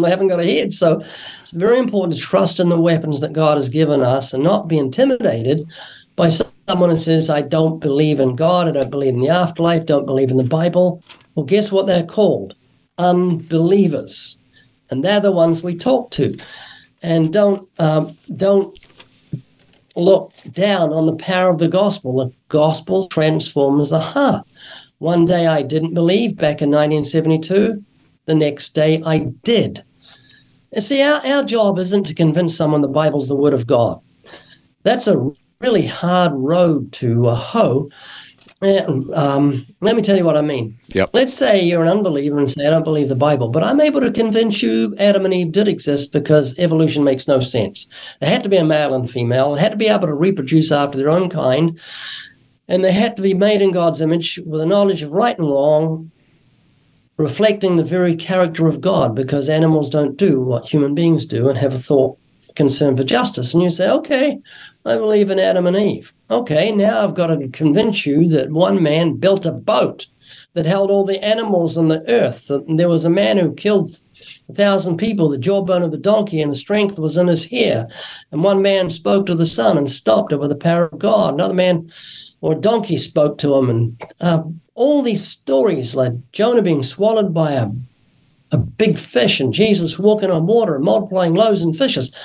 I 0.06 0.10
haven't 0.10 0.30
got 0.30 0.40
a 0.40 0.46
head. 0.46 0.74
So 0.74 1.04
it's 1.42 1.52
very 1.52 1.78
important 1.78 2.14
to 2.14 2.20
trust 2.20 2.60
in 2.60 2.70
the 2.70 2.80
weapons 2.80 3.20
that 3.22 3.34
God 3.34 3.58
has 3.58 3.70
given 3.70 4.02
us 4.02 4.34
and 4.34 4.44
not 4.44 4.68
be 4.68 4.78
intimidated 4.78 5.68
by 6.16 6.30
someone 6.30 6.90
who 6.90 6.96
says, 6.96 7.30
I 7.30 7.42
don't 7.42 7.80
believe 7.80 8.20
in 8.20 8.36
God, 8.36 8.68
I 8.68 8.72
don't 8.72 8.92
believe 8.92 9.16
in 9.16 9.22
the 9.22 9.30
afterlife, 9.30 9.86
don't 9.86 10.06
believe 10.06 10.32
in 10.32 10.38
the 10.38 10.44
Bible. 10.44 11.04
Well, 11.36 11.46
guess 11.46 11.72
what 11.72 11.88
they're 11.88 12.06
called? 12.06 12.56
Unbelievers. 12.98 14.38
And 14.90 15.04
they're 15.04 15.20
the 15.20 15.32
ones 15.32 15.64
we 15.64 15.76
talk 15.76 16.12
to. 16.12 16.38
And 17.04 17.32
don't 17.32 17.70
um, 17.78 18.18
don't 18.36 18.80
look 19.96 20.34
down 20.52 20.92
on 20.92 21.06
the 21.06 21.16
power 21.16 21.52
of 21.52 21.60
the 21.60 21.68
gospel. 21.68 22.16
The 22.16 22.34
gospel 22.50 23.08
transforms 23.08 23.92
the 23.92 24.00
heart. 24.00 24.48
One 24.98 25.26
day 25.26 25.48
I 25.48 25.62
didn't 25.62 25.94
believe 25.94 26.38
back 26.38 26.62
in 26.62 26.70
1972. 26.70 27.84
The 28.26 28.36
next 28.36 28.70
day 28.70 29.04
I 29.06 29.20
did. 29.44 29.84
You 30.74 30.82
see, 30.82 31.02
our, 31.02 31.24
our 31.26 31.44
job 31.44 31.78
isn't 31.78 32.06
to 32.06 32.16
convince 32.16 32.56
someone 32.56 32.82
the 32.82 32.88
Bible's 32.88 33.28
the 33.28 33.36
Word 33.36 33.54
of 33.54 33.68
God. 33.68 34.00
That's 34.84 35.08
a 35.08 35.30
really 35.60 35.86
hard 35.86 36.32
road 36.34 36.92
to 36.94 37.28
uh, 37.28 37.36
hoe. 37.36 37.90
Um, 38.64 39.68
let 39.82 39.96
me 39.96 40.02
tell 40.02 40.16
you 40.16 40.24
what 40.24 40.38
I 40.38 40.42
mean. 40.42 40.78
Yep. 40.90 41.10
Let's 41.12 41.34
say 41.34 41.62
you're 41.62 41.84
an 41.84 41.90
unbeliever 41.90 42.40
and 42.40 42.50
say, 42.50 42.66
I 42.66 42.70
don't 42.70 42.84
believe 42.84 43.10
the 43.10 43.16
Bible, 43.16 43.50
but 43.50 43.64
I'm 43.64 43.82
able 43.82 44.00
to 44.00 44.12
convince 44.12 44.64
you 44.64 44.96
Adam 45.00 45.26
and 45.26 45.34
Eve 45.34 45.52
did 45.52 45.68
exist 45.68 46.14
because 46.14 46.58
evolution 46.58 47.04
makes 47.04 47.28
no 47.28 47.42
sense. 47.42 47.88
There 48.22 48.30
had 48.30 48.44
to 48.44 48.50
be 48.50 48.58
a 48.58 48.64
male 48.64 48.94
and 48.94 49.10
female, 49.10 49.54
they 49.54 49.62
had 49.62 49.72
to 49.72 49.78
be 49.78 49.88
able 49.88 50.08
to 50.08 50.14
reproduce 50.14 50.72
after 50.72 50.98
their 50.98 51.10
own 51.10 51.30
kind, 51.30 51.78
and 52.70 52.86
they 52.86 52.94
had 52.94 53.18
to 53.18 53.22
be 53.22 53.34
made 53.34 53.62
in 53.62 53.72
God's 53.72 54.00
image 54.00 54.40
with 54.46 54.62
a 54.62 54.66
knowledge 54.66 55.02
of 55.02 55.12
right 55.12 55.38
and 55.38 55.48
wrong, 55.48 56.10
reflecting 57.18 57.76
the 57.76 57.84
very 57.84 58.16
character 58.16 58.68
of 58.68 58.80
God 58.80 59.14
because 59.14 59.50
animals 59.50 59.90
don't 59.90 60.16
do 60.16 60.42
what 60.42 60.70
human 60.70 60.96
beings 60.96 61.26
do 61.26 61.50
and 61.50 61.58
have 61.58 61.74
a 61.74 61.78
thought 61.80 62.18
concern 62.56 62.96
for 62.96 63.04
justice. 63.04 63.54
And 63.54 63.62
you 63.62 63.70
say, 63.70 63.90
okay, 63.90 64.40
I 64.86 64.98
believe 64.98 65.30
in 65.30 65.40
Adam 65.40 65.66
and 65.66 65.78
Eve. 65.78 66.14
Okay, 66.30 66.72
now 66.72 67.04
I've 67.04 67.16
got 67.16 67.28
to 67.28 67.48
convince 67.50 68.06
you 68.06 68.28
that 68.30 68.52
one 68.52 68.84
man 68.84 69.16
built 69.16 69.46
a 69.46 69.52
boat 69.52 70.08
that 70.54 70.66
held 70.66 70.92
all 70.92 71.06
the 71.06 71.24
animals 71.24 71.78
on 71.78 71.88
the 71.88 72.04
earth. 72.10 72.50
And 72.50 72.80
there 72.80 72.90
was 72.90 73.06
a 73.06 73.10
man 73.10 73.38
who 73.38 73.54
killed 73.54 73.92
a 74.50 74.54
thousand 74.54 74.98
people, 74.98 75.30
the 75.30 75.38
jawbone 75.38 75.84
of 75.84 75.92
the 75.92 75.98
donkey, 75.98 76.42
and 76.42 76.52
the 76.52 76.56
strength 76.56 77.00
was 77.00 77.18
in 77.18 77.28
his 77.28 77.46
hair. 77.46 77.88
And 78.32 78.44
one 78.44 78.62
man 78.62 78.90
spoke 78.90 79.26
to 79.28 79.36
the 79.36 79.46
sun 79.46 79.78
and 79.78 79.90
stopped 79.90 80.32
it 80.32 80.40
with 80.40 80.50
the 80.50 80.56
power 80.56 80.86
of 80.86 81.00
God. 81.00 81.34
Another 81.34 81.54
man 81.54 81.92
or 82.42 82.54
donkey 82.56 82.98
spoke 82.98 83.38
to 83.40 83.56
him. 83.56 83.70
And 83.70 84.04
uh, 84.20 84.44
all 84.76 85.02
these 85.02 85.26
stories 85.26 85.96
like 85.96 86.14
Jonah 86.32 86.62
being 86.62 86.84
swallowed 86.84 87.34
by 87.34 87.54
a, 87.54 87.70
a 88.52 88.58
big 88.58 89.00
fish 89.00 89.40
and 89.40 89.54
Jesus 89.54 89.98
walking 89.98 90.30
on 90.30 90.46
water 90.46 90.76
and 90.76 90.84
multiplying 90.84 91.34
loaves 91.34 91.62
and 91.62 91.76
fishes. 91.76 92.16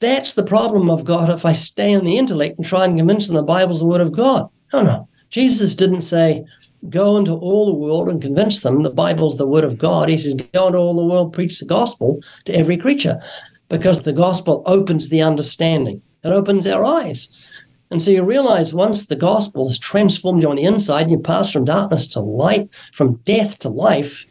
That's 0.00 0.34
the 0.34 0.44
problem 0.44 0.90
I've 0.90 1.04
got 1.04 1.28
if 1.28 1.44
I 1.44 1.52
stay 1.52 1.94
on 1.94 2.04
the 2.04 2.16
intellect 2.16 2.56
and 2.56 2.66
try 2.66 2.84
and 2.84 2.96
convince 2.96 3.26
them 3.26 3.36
the 3.36 3.42
Bible's 3.42 3.80
the 3.80 3.86
Word 3.86 4.00
of 4.00 4.12
God. 4.12 4.48
No, 4.72 4.82
no. 4.82 5.08
Jesus 5.30 5.74
didn't 5.74 6.02
say, 6.02 6.44
go 6.88 7.16
into 7.16 7.32
all 7.32 7.66
the 7.66 7.74
world 7.74 8.08
and 8.08 8.22
convince 8.22 8.62
them 8.62 8.82
the 8.82 8.90
Bible's 8.90 9.38
the 9.38 9.46
Word 9.46 9.64
of 9.64 9.76
God. 9.76 10.08
He 10.08 10.16
says, 10.16 10.34
go 10.52 10.68
into 10.68 10.78
all 10.78 10.94
the 10.94 11.04
world, 11.04 11.32
preach 11.32 11.58
the 11.58 11.66
gospel 11.66 12.20
to 12.44 12.54
every 12.54 12.76
creature, 12.76 13.20
because 13.68 14.00
the 14.00 14.12
gospel 14.12 14.62
opens 14.66 15.08
the 15.08 15.20
understanding, 15.20 16.00
it 16.22 16.28
opens 16.28 16.66
our 16.66 16.84
eyes. 16.84 17.44
And 17.90 18.02
so 18.02 18.10
you 18.10 18.22
realize 18.22 18.74
once 18.74 19.06
the 19.06 19.16
gospel 19.16 19.66
has 19.66 19.78
transformed 19.78 20.42
you 20.42 20.50
on 20.50 20.56
the 20.56 20.64
inside 20.64 21.02
and 21.02 21.10
you 21.10 21.18
pass 21.18 21.50
from 21.50 21.64
darkness 21.64 22.06
to 22.08 22.20
light, 22.20 22.68
from 22.92 23.14
death 23.24 23.58
to 23.60 23.68
life, 23.68 24.26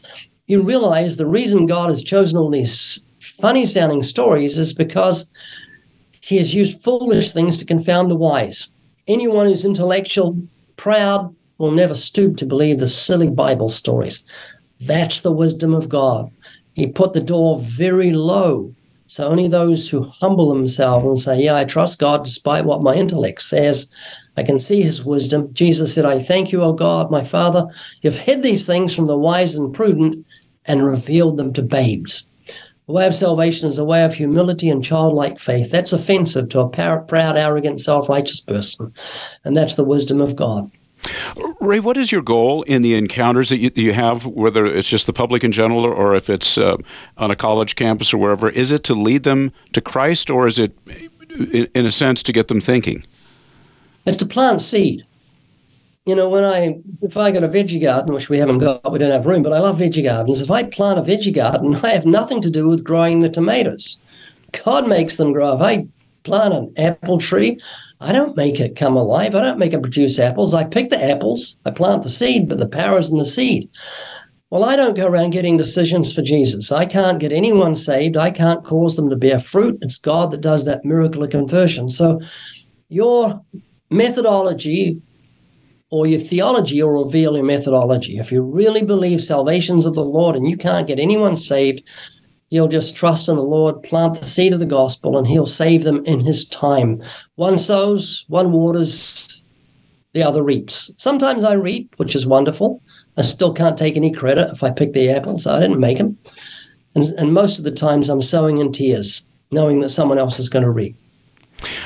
you 0.45 0.61
realize 0.61 1.17
the 1.17 1.25
reason 1.25 1.65
God 1.65 1.89
has 1.89 2.03
chosen 2.03 2.37
all 2.37 2.51
these 2.51 3.03
funny 3.41 3.65
sounding 3.65 4.03
stories 4.03 4.57
is 4.57 4.73
because 4.73 5.29
he 6.21 6.37
has 6.37 6.53
used 6.53 6.81
foolish 6.81 7.31
things 7.31 7.57
to 7.57 7.65
confound 7.65 8.11
the 8.11 8.15
wise. 8.15 8.69
Anyone 9.07 9.47
who's 9.47 9.65
intellectual, 9.65 10.37
proud, 10.75 11.33
will 11.57 11.71
never 11.71 11.95
stoop 11.95 12.37
to 12.37 12.45
believe 12.45 12.79
the 12.79 12.87
silly 12.87 13.29
Bible 13.29 13.69
stories. 13.69 14.25
That's 14.81 15.21
the 15.21 15.31
wisdom 15.31 15.73
of 15.73 15.89
God. 15.89 16.29
He 16.73 16.87
put 16.87 17.13
the 17.13 17.21
door 17.21 17.59
very 17.59 18.11
low 18.11 18.75
So 19.09 19.25
only 19.25 19.47
those 19.47 19.89
who 19.89 20.03
humble 20.03 20.49
themselves 20.49 21.05
and 21.05 21.17
say, 21.17 21.41
Yeah, 21.43 21.55
I 21.55 21.63
trust 21.63 21.99
God 21.99 22.25
despite 22.25 22.65
what 22.65 22.83
my 22.83 22.93
intellect 22.93 23.41
says, 23.41 23.87
I 24.35 24.43
can 24.43 24.59
see 24.59 24.81
his 24.81 25.03
wisdom. 25.03 25.51
Jesus 25.53 25.93
said, 25.93 26.05
I 26.05 26.21
thank 26.21 26.51
you, 26.51 26.61
O 26.61 26.73
God, 26.73 27.09
my 27.09 27.23
Father. 27.23 27.67
You've 28.01 28.17
hid 28.17 28.43
these 28.43 28.65
things 28.65 28.93
from 28.93 29.07
the 29.07 29.17
wise 29.17 29.57
and 29.57 29.73
prudent 29.73 30.25
and 30.65 30.85
revealed 30.85 31.37
them 31.37 31.53
to 31.53 31.61
babes. 31.61 32.29
The 32.87 32.93
way 32.93 33.05
of 33.05 33.15
salvation 33.15 33.67
is 33.67 33.77
a 33.77 33.83
way 33.83 34.05
of 34.05 34.13
humility 34.13 34.69
and 34.69 34.81
childlike 34.81 35.39
faith. 35.39 35.71
That's 35.71 35.91
offensive 35.91 36.47
to 36.49 36.61
a 36.61 36.69
proud, 36.69 37.37
arrogant, 37.37 37.81
self 37.81 38.07
righteous 38.07 38.39
person. 38.39 38.93
And 39.43 39.57
that's 39.57 39.75
the 39.75 39.83
wisdom 39.83 40.21
of 40.21 40.37
God. 40.37 40.71
Ray, 41.59 41.81
what 41.81 41.97
is 41.97 42.13
your 42.13 42.21
goal 42.21 42.63
in 42.63 42.81
the 42.81 42.95
encounters 42.95 43.49
that 43.49 43.59
you, 43.59 43.71
you 43.75 43.93
have, 43.93 44.25
whether 44.25 44.65
it's 44.65 44.87
just 44.87 45.05
the 45.05 45.13
public 45.13 45.43
in 45.43 45.51
general 45.51 45.85
or 45.85 46.15
if 46.15 46.29
it's 46.29 46.57
uh, 46.57 46.77
on 47.17 47.29
a 47.29 47.35
college 47.35 47.75
campus 47.75 48.13
or 48.13 48.17
wherever? 48.17 48.49
Is 48.49 48.71
it 48.71 48.85
to 48.85 48.93
lead 48.93 49.23
them 49.23 49.51
to 49.73 49.81
Christ 49.81 50.29
or 50.29 50.47
is 50.47 50.57
it, 50.57 50.73
in 51.75 51.85
a 51.85 51.91
sense, 51.91 52.23
to 52.23 52.31
get 52.31 52.47
them 52.47 52.61
thinking? 52.61 53.03
It's 54.05 54.17
to 54.17 54.25
plant 54.25 54.61
seed. 54.61 55.05
You 56.07 56.15
know, 56.15 56.29
when 56.29 56.45
I, 56.45 56.79
if 57.01 57.17
I 57.17 57.31
got 57.31 57.43
a 57.43 57.49
veggie 57.49 57.81
garden, 57.81 58.15
which 58.15 58.29
we 58.29 58.37
haven't 58.37 58.59
got, 58.59 58.89
we 58.89 58.97
don't 58.97 59.11
have 59.11 59.25
room, 59.25 59.43
but 59.43 59.51
I 59.51 59.59
love 59.59 59.79
veggie 59.79 60.05
gardens. 60.05 60.41
If 60.41 60.49
I 60.49 60.63
plant 60.63 60.97
a 60.97 61.01
veggie 61.01 61.35
garden, 61.35 61.75
I 61.83 61.89
have 61.89 62.05
nothing 62.05 62.39
to 62.43 62.49
do 62.49 62.69
with 62.69 62.85
growing 62.85 63.19
the 63.19 63.29
tomatoes. 63.29 63.99
God 64.63 64.87
makes 64.87 65.17
them 65.17 65.33
grow. 65.33 65.55
If 65.55 65.61
I 65.61 65.87
plant 66.23 66.53
an 66.53 66.73
apple 66.77 67.19
tree, 67.19 67.59
I 67.99 68.13
don't 68.13 68.37
make 68.37 68.61
it 68.61 68.77
come 68.77 68.95
alive. 68.95 69.35
I 69.35 69.41
don't 69.41 69.59
make 69.59 69.73
it 69.73 69.81
produce 69.81 70.17
apples. 70.17 70.53
I 70.53 70.63
pick 70.63 70.91
the 70.91 71.03
apples, 71.03 71.59
I 71.65 71.71
plant 71.71 72.03
the 72.03 72.09
seed, 72.09 72.47
but 72.47 72.59
the 72.59 72.69
power 72.69 72.97
is 72.97 73.11
in 73.11 73.17
the 73.17 73.25
seed. 73.25 73.69
Well, 74.49 74.63
I 74.63 74.77
don't 74.77 74.95
go 74.95 75.07
around 75.07 75.31
getting 75.31 75.57
decisions 75.57 76.13
for 76.13 76.21
Jesus. 76.21 76.71
I 76.71 76.85
can't 76.85 77.19
get 77.19 77.33
anyone 77.33 77.75
saved. 77.75 78.15
I 78.15 78.31
can't 78.31 78.63
cause 78.63 78.95
them 78.95 79.09
to 79.09 79.17
bear 79.17 79.39
fruit. 79.39 79.77
It's 79.81 79.97
God 79.97 80.31
that 80.31 80.39
does 80.39 80.63
that 80.63 80.85
miracle 80.85 81.23
of 81.23 81.31
conversion. 81.31 81.89
So 81.89 82.21
your 82.87 83.43
methodology 83.89 85.01
or 85.89 86.05
your 86.05 86.19
theology 86.19 86.81
will 86.81 87.05
reveal 87.05 87.35
your 87.35 87.45
methodology. 87.45 88.17
If 88.17 88.31
you 88.31 88.41
really 88.41 88.83
believe 88.83 89.23
salvation's 89.23 89.85
of 89.85 89.95
the 89.95 90.03
Lord 90.03 90.35
and 90.35 90.47
you 90.47 90.57
can't 90.57 90.87
get 90.87 90.99
anyone 90.99 91.37
saved, 91.37 91.83
you'll 92.49 92.67
just 92.67 92.95
trust 92.95 93.29
in 93.29 93.35
the 93.35 93.41
Lord, 93.41 93.83
plant 93.83 94.19
the 94.19 94.27
seed 94.27 94.53
of 94.53 94.59
the 94.59 94.65
gospel, 94.65 95.17
and 95.17 95.27
He'll 95.27 95.45
save 95.45 95.83
them 95.83 96.05
in 96.05 96.19
His 96.19 96.47
time. 96.47 97.01
One 97.35 97.57
sows, 97.57 98.25
one 98.27 98.51
waters, 98.51 99.45
the 100.13 100.23
other 100.23 100.43
reaps. 100.43 100.91
Sometimes 100.97 101.43
I 101.43 101.53
reap, 101.53 101.93
which 101.97 102.15
is 102.15 102.25
wonderful. 102.25 102.81
I 103.17 103.21
still 103.21 103.53
can't 103.53 103.77
take 103.77 103.95
any 103.95 104.11
credit 104.11 104.51
if 104.51 104.63
I 104.63 104.71
pick 104.71 104.93
the 104.93 105.09
apples. 105.09 105.47
I 105.47 105.59
didn't 105.59 105.79
make 105.79 105.97
them. 105.97 106.17
And, 106.95 107.03
and 107.17 107.33
most 107.33 107.59
of 107.59 107.63
the 107.63 107.71
times 107.71 108.09
I'm 108.09 108.21
sowing 108.21 108.57
in 108.57 108.71
tears, 108.71 109.25
knowing 109.51 109.81
that 109.81 109.89
someone 109.89 110.17
else 110.17 110.39
is 110.39 110.49
going 110.49 110.63
to 110.63 110.71
reap. 110.71 110.95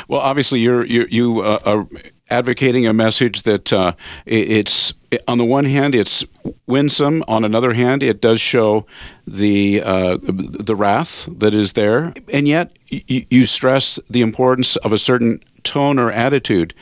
Well, 0.07 0.21
obviously, 0.21 0.59
you're, 0.59 0.85
you're 0.85 1.07
you 1.07 1.41
uh, 1.41 1.59
are 1.65 1.87
advocating 2.31 2.87
a 2.87 2.93
message 2.93 3.43
that 3.43 3.71
uh, 3.71 3.93
it's 4.25 4.93
on 5.27 5.37
the 5.37 5.45
one 5.45 5.65
hand 5.65 5.93
it's 5.93 6.23
winsome, 6.65 7.23
on 7.27 7.43
another 7.43 7.73
hand 7.73 8.01
it 8.01 8.21
does 8.21 8.41
show 8.41 8.85
the 9.27 9.81
uh, 9.83 10.17
the 10.21 10.75
wrath 10.75 11.27
that 11.29 11.53
is 11.53 11.73
there, 11.73 12.13
and 12.33 12.47
yet 12.47 12.77
you 12.89 13.45
stress 13.45 13.99
the 14.09 14.21
importance 14.21 14.77
of 14.77 14.93
a 14.93 14.97
certain 14.97 15.39
tone 15.63 15.99
or 15.99 16.11
attitude 16.11 16.73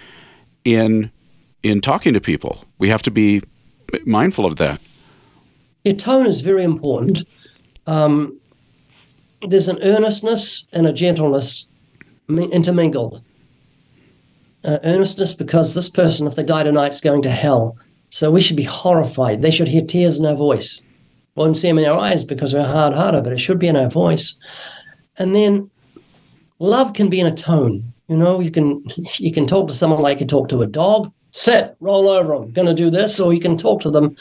in 0.64 1.12
in 1.64 1.82
talking 1.82 2.14
to 2.14 2.22
people. 2.22 2.64
We 2.78 2.90
have 2.90 3.02
to 3.04 3.12
be 3.12 3.42
mindful 4.06 4.46
of 4.46 4.58
that. 4.58 4.80
Your 5.84 5.96
tone 5.96 6.28
is 6.28 6.42
very 6.42 6.64
important. 6.64 7.28
Um, 7.88 8.40
there's 9.48 9.68
an 9.68 9.80
earnestness 9.82 10.68
and 10.74 10.86
a 10.86 10.94
gentleness 10.94 11.68
intermingled. 12.28 13.24
Uh, 14.64 14.78
earnestness 14.84 15.34
because 15.34 15.74
this 15.74 15.88
person, 15.88 16.28
if 16.28 16.36
they 16.36 16.44
die 16.44 16.64
tonight, 16.64 16.92
is 16.92 17.00
going 17.00 17.22
to 17.22 17.32
hell. 17.32 17.78
So 18.10 18.30
we 18.30 18.42
should 18.42 18.58
be 18.58 18.64
horrified. 18.64 19.42
They 19.42 19.52
should 19.52 19.70
hear 19.70 19.84
tears 19.84 20.20
in 20.20 20.26
our 20.26 20.36
voice. 20.36 20.84
Won't 21.36 21.56
see 21.56 21.70
them 21.70 21.78
in 21.78 21.86
our 21.86 21.98
eyes 21.98 22.26
because 22.26 22.54
we're 22.54 22.66
hard 22.66 22.94
hearted, 22.94 23.24
but 23.24 23.32
it 23.32 23.40
should 23.40 23.60
be 23.60 23.70
in 23.70 23.78
our 23.78 23.90
voice. 23.90 24.38
And 25.18 25.34
then 25.34 25.70
love 26.60 26.94
can 26.94 27.10
be 27.10 27.22
in 27.22 27.28
a 27.28 27.36
tone. 27.36 27.94
You 28.10 28.18
know, 28.18 28.42
you 28.42 28.52
can 28.52 28.84
you 29.18 29.32
can 29.32 29.48
talk 29.48 29.68
to 29.70 29.74
someone 29.74 30.02
like 30.02 30.20
you 30.20 30.26
talk 30.26 30.50
to 30.50 30.62
a 30.62 30.68
dog. 30.68 31.12
Sit, 31.32 31.78
roll 31.80 32.10
over. 32.10 32.34
I'm 32.34 32.52
going 32.52 32.68
to 32.68 32.74
do 32.74 32.90
this, 32.90 33.20
or 33.20 33.34
you 33.34 33.40
can 33.40 33.56
talk 33.56 33.82
to 33.82 33.92
them 33.92 34.18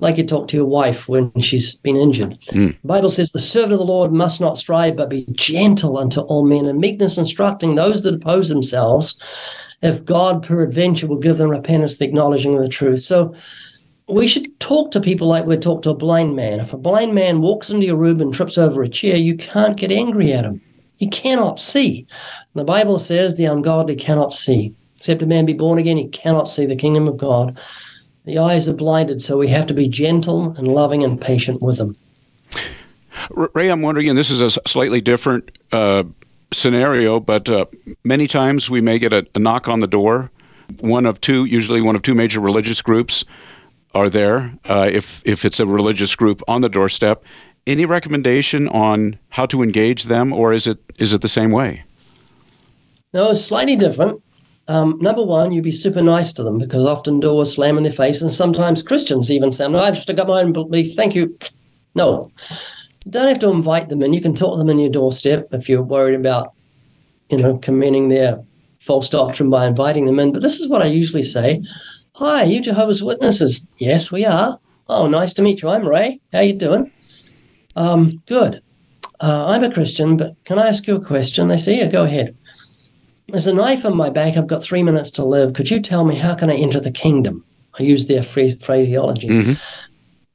like 0.00 0.16
you 0.16 0.26
talk 0.26 0.48
to 0.48 0.56
your 0.56 0.66
wife 0.66 1.08
when 1.08 1.32
she's 1.40 1.74
been 1.74 1.96
injured. 1.96 2.38
Mm. 2.48 2.80
The 2.80 2.88
Bible 2.88 3.10
says 3.10 3.32
the 3.32 3.38
servant 3.38 3.74
of 3.74 3.78
the 3.78 3.84
Lord 3.84 4.12
must 4.12 4.40
not 4.40 4.58
strive, 4.58 4.96
but 4.96 5.10
be 5.10 5.26
gentle 5.32 5.98
unto 5.98 6.20
all 6.20 6.44
men, 6.44 6.66
and 6.66 6.78
meekness 6.78 7.18
instructing 7.18 7.74
those 7.74 8.02
that 8.02 8.14
oppose 8.14 8.48
themselves, 8.48 9.20
if 9.82 10.04
God 10.04 10.42
peradventure 10.42 11.06
will 11.06 11.18
give 11.18 11.38
them 11.38 11.50
repentance, 11.50 11.98
the 11.98 12.06
acknowledging 12.06 12.56
of 12.56 12.62
the 12.62 12.68
truth. 12.68 13.00
So 13.00 13.34
we 14.08 14.26
should 14.26 14.58
talk 14.60 14.90
to 14.90 15.00
people 15.00 15.28
like 15.28 15.46
we 15.46 15.56
talk 15.56 15.82
to 15.82 15.90
a 15.90 15.94
blind 15.94 16.34
man. 16.34 16.60
If 16.60 16.72
a 16.72 16.78
blind 16.78 17.14
man 17.14 17.40
walks 17.40 17.70
into 17.70 17.86
your 17.86 17.96
room 17.96 18.20
and 18.20 18.34
trips 18.34 18.58
over 18.58 18.82
a 18.82 18.88
chair, 18.88 19.16
you 19.16 19.36
can't 19.36 19.76
get 19.76 19.92
angry 19.92 20.32
at 20.32 20.44
him. 20.44 20.60
He 20.96 21.08
cannot 21.08 21.60
see. 21.60 22.06
The 22.54 22.64
Bible 22.64 22.98
says 22.98 23.34
the 23.34 23.46
ungodly 23.46 23.96
cannot 23.96 24.32
see. 24.32 24.74
Except 24.96 25.22
a 25.22 25.26
man 25.26 25.46
be 25.46 25.54
born 25.54 25.78
again, 25.78 25.96
he 25.96 26.08
cannot 26.08 26.46
see 26.46 26.66
the 26.66 26.76
kingdom 26.76 27.08
of 27.08 27.16
God. 27.16 27.58
The 28.24 28.38
eyes 28.38 28.68
are 28.68 28.74
blinded, 28.74 29.22
so 29.22 29.38
we 29.38 29.48
have 29.48 29.66
to 29.68 29.74
be 29.74 29.88
gentle 29.88 30.54
and 30.56 30.68
loving 30.68 31.02
and 31.02 31.20
patient 31.20 31.62
with 31.62 31.78
them. 31.78 31.96
Ray, 33.30 33.70
I'm 33.70 33.82
wondering, 33.82 34.08
and 34.08 34.18
this 34.18 34.30
is 34.30 34.40
a 34.40 34.50
slightly 34.68 35.00
different 35.00 35.50
uh, 35.72 36.04
scenario, 36.52 37.20
but 37.20 37.48
uh, 37.48 37.66
many 38.04 38.26
times 38.26 38.68
we 38.68 38.80
may 38.80 38.98
get 38.98 39.12
a, 39.12 39.26
a, 39.34 39.38
knock 39.38 39.68
on 39.68 39.80
the 39.80 39.86
door. 39.86 40.30
One 40.80 41.06
of 41.06 41.20
two, 41.20 41.44
usually 41.44 41.80
one 41.80 41.96
of 41.96 42.02
two 42.02 42.14
major 42.14 42.40
religious 42.40 42.82
groups, 42.82 43.24
are 43.94 44.08
there. 44.08 44.52
Uh, 44.64 44.88
if 44.90 45.22
if 45.24 45.44
it's 45.44 45.58
a 45.58 45.66
religious 45.66 46.14
group 46.14 46.42
on 46.46 46.60
the 46.60 46.68
doorstep, 46.68 47.24
any 47.66 47.84
recommendation 47.84 48.68
on 48.68 49.18
how 49.30 49.46
to 49.46 49.62
engage 49.62 50.04
them, 50.04 50.32
or 50.32 50.52
is 50.52 50.66
it 50.66 50.78
is 50.98 51.12
it 51.12 51.20
the 51.22 51.28
same 51.28 51.50
way? 51.50 51.82
No, 53.12 53.32
it's 53.32 53.44
slightly 53.44 53.76
different. 53.76 54.22
Um, 54.70 54.98
number 55.00 55.24
one, 55.24 55.50
you 55.50 55.62
be 55.62 55.72
super 55.72 56.00
nice 56.00 56.32
to 56.34 56.44
them 56.44 56.56
because 56.56 56.86
often 56.86 57.18
doors 57.18 57.54
slam 57.54 57.76
in 57.76 57.82
their 57.82 57.90
face, 57.90 58.22
and 58.22 58.32
sometimes 58.32 58.84
Christians 58.84 59.28
even 59.28 59.50
say, 59.50 59.66
"No, 59.66 59.80
I've 59.80 59.96
just 59.96 60.14
got 60.14 60.28
my 60.28 60.42
own 60.42 60.52
belief. 60.52 60.94
Thank 60.94 61.16
you." 61.16 61.36
No, 61.96 62.30
you 63.04 63.10
don't 63.10 63.26
have 63.26 63.40
to 63.40 63.50
invite 63.50 63.88
them 63.88 64.00
in. 64.00 64.12
You 64.12 64.20
can 64.20 64.32
talk 64.32 64.54
to 64.54 64.58
them 64.58 64.70
in 64.70 64.78
your 64.78 64.88
doorstep 64.88 65.48
if 65.52 65.68
you're 65.68 65.82
worried 65.82 66.14
about, 66.14 66.52
you 67.30 67.38
know, 67.38 67.58
commending 67.58 68.10
their 68.10 68.44
false 68.78 69.10
doctrine 69.10 69.50
by 69.50 69.66
inviting 69.66 70.06
them 70.06 70.20
in. 70.20 70.30
But 70.30 70.42
this 70.42 70.60
is 70.60 70.68
what 70.68 70.82
I 70.82 70.86
usually 70.86 71.24
say: 71.24 71.62
"Hi, 72.12 72.44
you 72.44 72.60
Jehovah's 72.60 73.02
Witnesses? 73.02 73.66
Yes, 73.78 74.12
we 74.12 74.24
are. 74.24 74.60
Oh, 74.88 75.08
nice 75.08 75.34
to 75.34 75.42
meet 75.42 75.62
you. 75.62 75.68
I'm 75.68 75.88
Ray. 75.88 76.20
How 76.32 76.42
you 76.42 76.52
doing? 76.52 76.92
Um, 77.74 78.22
good. 78.26 78.62
Uh, 79.18 79.46
I'm 79.48 79.64
a 79.64 79.72
Christian, 79.72 80.16
but 80.16 80.36
can 80.44 80.60
I 80.60 80.68
ask 80.68 80.86
you 80.86 80.94
a 80.94 81.04
question?" 81.04 81.48
They 81.48 81.56
say, 81.56 81.78
"Yeah, 81.78 81.88
go 81.88 82.04
ahead." 82.04 82.36
There's 83.30 83.46
a 83.46 83.54
knife 83.54 83.84
in 83.84 83.96
my 83.96 84.10
back. 84.10 84.36
I've 84.36 84.46
got 84.46 84.62
three 84.62 84.82
minutes 84.82 85.10
to 85.12 85.24
live. 85.24 85.52
Could 85.54 85.70
you 85.70 85.80
tell 85.80 86.04
me 86.04 86.16
how 86.16 86.34
can 86.34 86.50
I 86.50 86.56
enter 86.56 86.80
the 86.80 86.90
kingdom? 86.90 87.44
I 87.78 87.82
use 87.82 88.06
their 88.06 88.22
phrase, 88.22 88.60
phraseology. 88.62 89.28
Mm-hmm. 89.28 89.52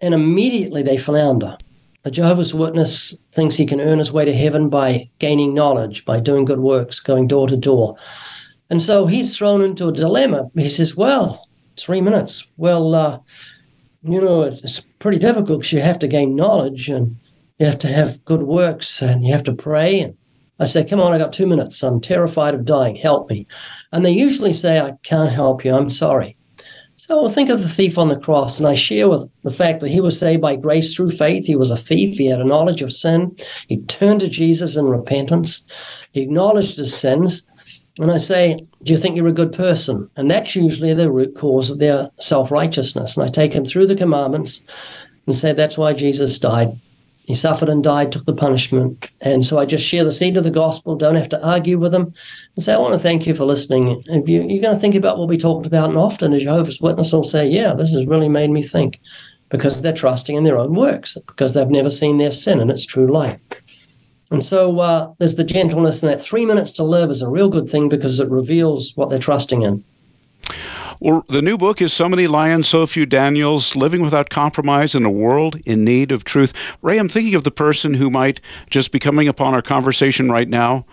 And 0.01 0.13
immediately 0.13 0.83
they 0.83 0.97
flounder. 0.97 1.57
A 2.03 2.11
Jehovah's 2.11 2.53
Witness 2.53 3.17
thinks 3.31 3.55
he 3.55 3.65
can 3.65 3.81
earn 3.81 3.99
his 3.99 4.11
way 4.11 4.25
to 4.25 4.33
heaven 4.33 4.69
by 4.69 5.09
gaining 5.19 5.53
knowledge, 5.53 6.05
by 6.05 6.19
doing 6.19 6.45
good 6.45 6.59
works, 6.59 6.99
going 6.99 7.27
door 7.27 7.47
to 7.47 7.57
door. 7.57 7.97
And 8.69 8.81
so 8.81 9.07
he's 9.07 9.35
thrown 9.35 9.63
into 9.63 9.87
a 9.87 9.91
dilemma. 9.91 10.49
He 10.55 10.69
says, 10.69 10.95
Well, 10.95 11.47
three 11.77 12.01
minutes. 12.01 12.47
Well, 12.57 12.93
uh, 12.93 13.19
you 14.03 14.21
know, 14.21 14.43
it's 14.43 14.81
pretty 14.99 15.17
difficult 15.17 15.61
because 15.61 15.73
you 15.73 15.81
have 15.81 15.99
to 15.99 16.07
gain 16.07 16.35
knowledge 16.35 16.89
and 16.89 17.17
you 17.57 17.65
have 17.65 17.79
to 17.79 17.87
have 17.87 18.23
good 18.25 18.43
works 18.43 19.01
and 19.01 19.25
you 19.25 19.31
have 19.33 19.43
to 19.43 19.53
pray 19.53 19.99
and 19.99 20.17
I 20.59 20.65
say, 20.65 20.85
Come 20.85 21.01
on, 21.01 21.13
I 21.13 21.17
got 21.17 21.33
two 21.33 21.47
minutes. 21.47 21.83
I'm 21.83 21.99
terrified 22.01 22.53
of 22.53 22.65
dying. 22.65 22.95
Help 22.95 23.29
me. 23.29 23.47
And 23.91 24.05
they 24.05 24.11
usually 24.11 24.53
say, 24.53 24.79
I 24.79 24.93
can't 25.03 25.31
help 25.31 25.65
you. 25.65 25.73
I'm 25.73 25.89
sorry. 25.89 26.37
So 26.97 27.19
I'll 27.19 27.29
think 27.29 27.49
of 27.49 27.61
the 27.61 27.69
thief 27.69 27.97
on 27.97 28.07
the 28.09 28.17
cross, 28.17 28.57
and 28.57 28.67
I 28.67 28.73
share 28.73 29.07
with 29.07 29.29
the 29.43 29.51
fact 29.51 29.81
that 29.81 29.91
he 29.91 30.01
was 30.01 30.17
saved 30.17 30.41
by 30.41 30.55
grace 30.55 30.95
through 30.95 31.11
faith. 31.11 31.45
He 31.45 31.55
was 31.55 31.69
a 31.69 31.77
thief. 31.77 32.17
He 32.17 32.25
had 32.27 32.41
a 32.41 32.45
knowledge 32.45 32.81
of 32.81 32.91
sin. 32.91 33.35
He 33.67 33.77
turned 33.83 34.21
to 34.21 34.29
Jesus 34.29 34.75
in 34.75 34.85
repentance. 34.85 35.67
He 36.13 36.21
acknowledged 36.21 36.77
his 36.77 36.95
sins. 36.95 37.47
And 37.99 38.11
I 38.11 38.17
say, 38.17 38.57
Do 38.83 38.91
you 38.91 38.97
think 38.97 39.15
you're 39.15 39.27
a 39.27 39.33
good 39.33 39.53
person? 39.53 40.09
And 40.15 40.31
that's 40.31 40.55
usually 40.55 40.93
the 40.93 41.11
root 41.11 41.35
cause 41.35 41.69
of 41.69 41.79
their 41.79 42.09
self 42.19 42.49
righteousness. 42.49 43.15
And 43.15 43.25
I 43.25 43.29
take 43.29 43.53
him 43.53 43.65
through 43.65 43.87
the 43.87 43.95
commandments 43.95 44.63
and 45.27 45.35
say, 45.35 45.53
That's 45.53 45.77
why 45.77 45.93
Jesus 45.93 46.39
died. 46.39 46.79
He 47.25 47.33
suffered 47.33 47.69
and 47.69 47.83
died, 47.83 48.11
took 48.11 48.25
the 48.25 48.33
punishment. 48.33 49.09
And 49.21 49.45
so 49.45 49.57
I 49.57 49.65
just 49.65 49.85
share 49.85 50.03
the 50.03 50.11
seed 50.11 50.37
of 50.37 50.43
the 50.43 50.51
gospel, 50.51 50.95
don't 50.95 51.15
have 51.15 51.29
to 51.29 51.43
argue 51.43 51.79
with 51.79 51.91
them, 51.91 52.13
and 52.55 52.63
say, 52.63 52.73
I 52.73 52.77
want 52.77 52.93
to 52.93 52.99
thank 52.99 53.25
you 53.25 53.33
for 53.33 53.45
listening. 53.45 54.03
If 54.05 54.29
you, 54.29 54.41
are 54.41 54.61
going 54.61 54.75
to 54.75 54.79
think 54.79 54.93
about 54.93 55.17
what 55.17 55.27
we 55.27 55.37
talked 55.37 55.65
about, 55.65 55.89
and 55.89 55.97
often 55.97 56.33
a 56.33 56.39
Jehovah's 56.39 56.79
Witness 56.79 57.11
will 57.11 57.23
say, 57.23 57.47
Yeah, 57.47 57.73
this 57.73 57.91
has 57.93 58.05
really 58.05 58.29
made 58.29 58.51
me 58.51 58.61
think, 58.61 58.99
because 59.49 59.81
they're 59.81 59.91
trusting 59.91 60.35
in 60.35 60.43
their 60.43 60.59
own 60.59 60.75
works, 60.75 61.17
because 61.25 61.53
they've 61.53 61.67
never 61.67 61.89
seen 61.89 62.17
their 62.17 62.31
sin 62.31 62.59
in 62.59 62.69
its 62.69 62.85
true 62.85 63.11
light. 63.11 63.39
And 64.31 64.43
so 64.43 64.79
uh, 64.79 65.11
there's 65.17 65.35
the 65.35 65.43
gentleness, 65.43 66.03
and 66.03 66.11
that 66.11 66.21
three 66.21 66.45
minutes 66.45 66.71
to 66.73 66.83
live 66.83 67.09
is 67.09 67.23
a 67.23 67.29
real 67.29 67.49
good 67.49 67.69
thing 67.69 67.89
because 67.89 68.19
it 68.19 68.29
reveals 68.29 68.91
what 68.95 69.09
they're 69.09 69.19
trusting 69.19 69.63
in. 69.63 69.83
Well, 71.05 71.23
the 71.29 71.43
new 71.43 71.55
book 71.55 71.83
is 71.83 71.93
So 71.93 72.09
Many 72.09 72.25
Lions, 72.25 72.67
So 72.67 72.87
Few 72.87 73.05
Daniels 73.05 73.75
Living 73.75 74.01
Without 74.01 74.31
Compromise 74.31 74.95
in 74.95 75.05
a 75.05 75.11
World 75.11 75.55
in 75.63 75.83
Need 75.83 76.11
of 76.11 76.23
Truth. 76.23 76.51
Ray, 76.81 76.97
I'm 76.97 77.09
thinking 77.09 77.35
of 77.35 77.43
the 77.43 77.51
person 77.51 77.93
who 77.93 78.09
might 78.09 78.41
just 78.71 78.91
be 78.91 78.97
coming 78.97 79.27
upon 79.27 79.53
our 79.53 79.61
conversation 79.61 80.31
right 80.31 80.49
now, 80.49 80.83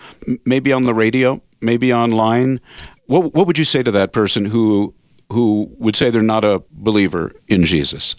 maybe 0.45 0.71
on 0.71 0.83
the 0.83 0.93
radio, 0.93 1.41
maybe 1.63 1.95
online. 1.95 2.61
What, 3.07 3.33
what 3.33 3.47
would 3.47 3.57
you 3.57 3.65
say 3.65 3.83
to 3.83 3.91
that 3.91 4.13
person 4.13 4.45
who, 4.45 4.93
who 5.31 5.75
would 5.79 5.97
say 5.97 6.11
they're 6.11 6.21
not 6.21 6.45
a 6.45 6.63
believer 6.73 7.33
in 7.49 7.65
Jesus? 7.65 8.15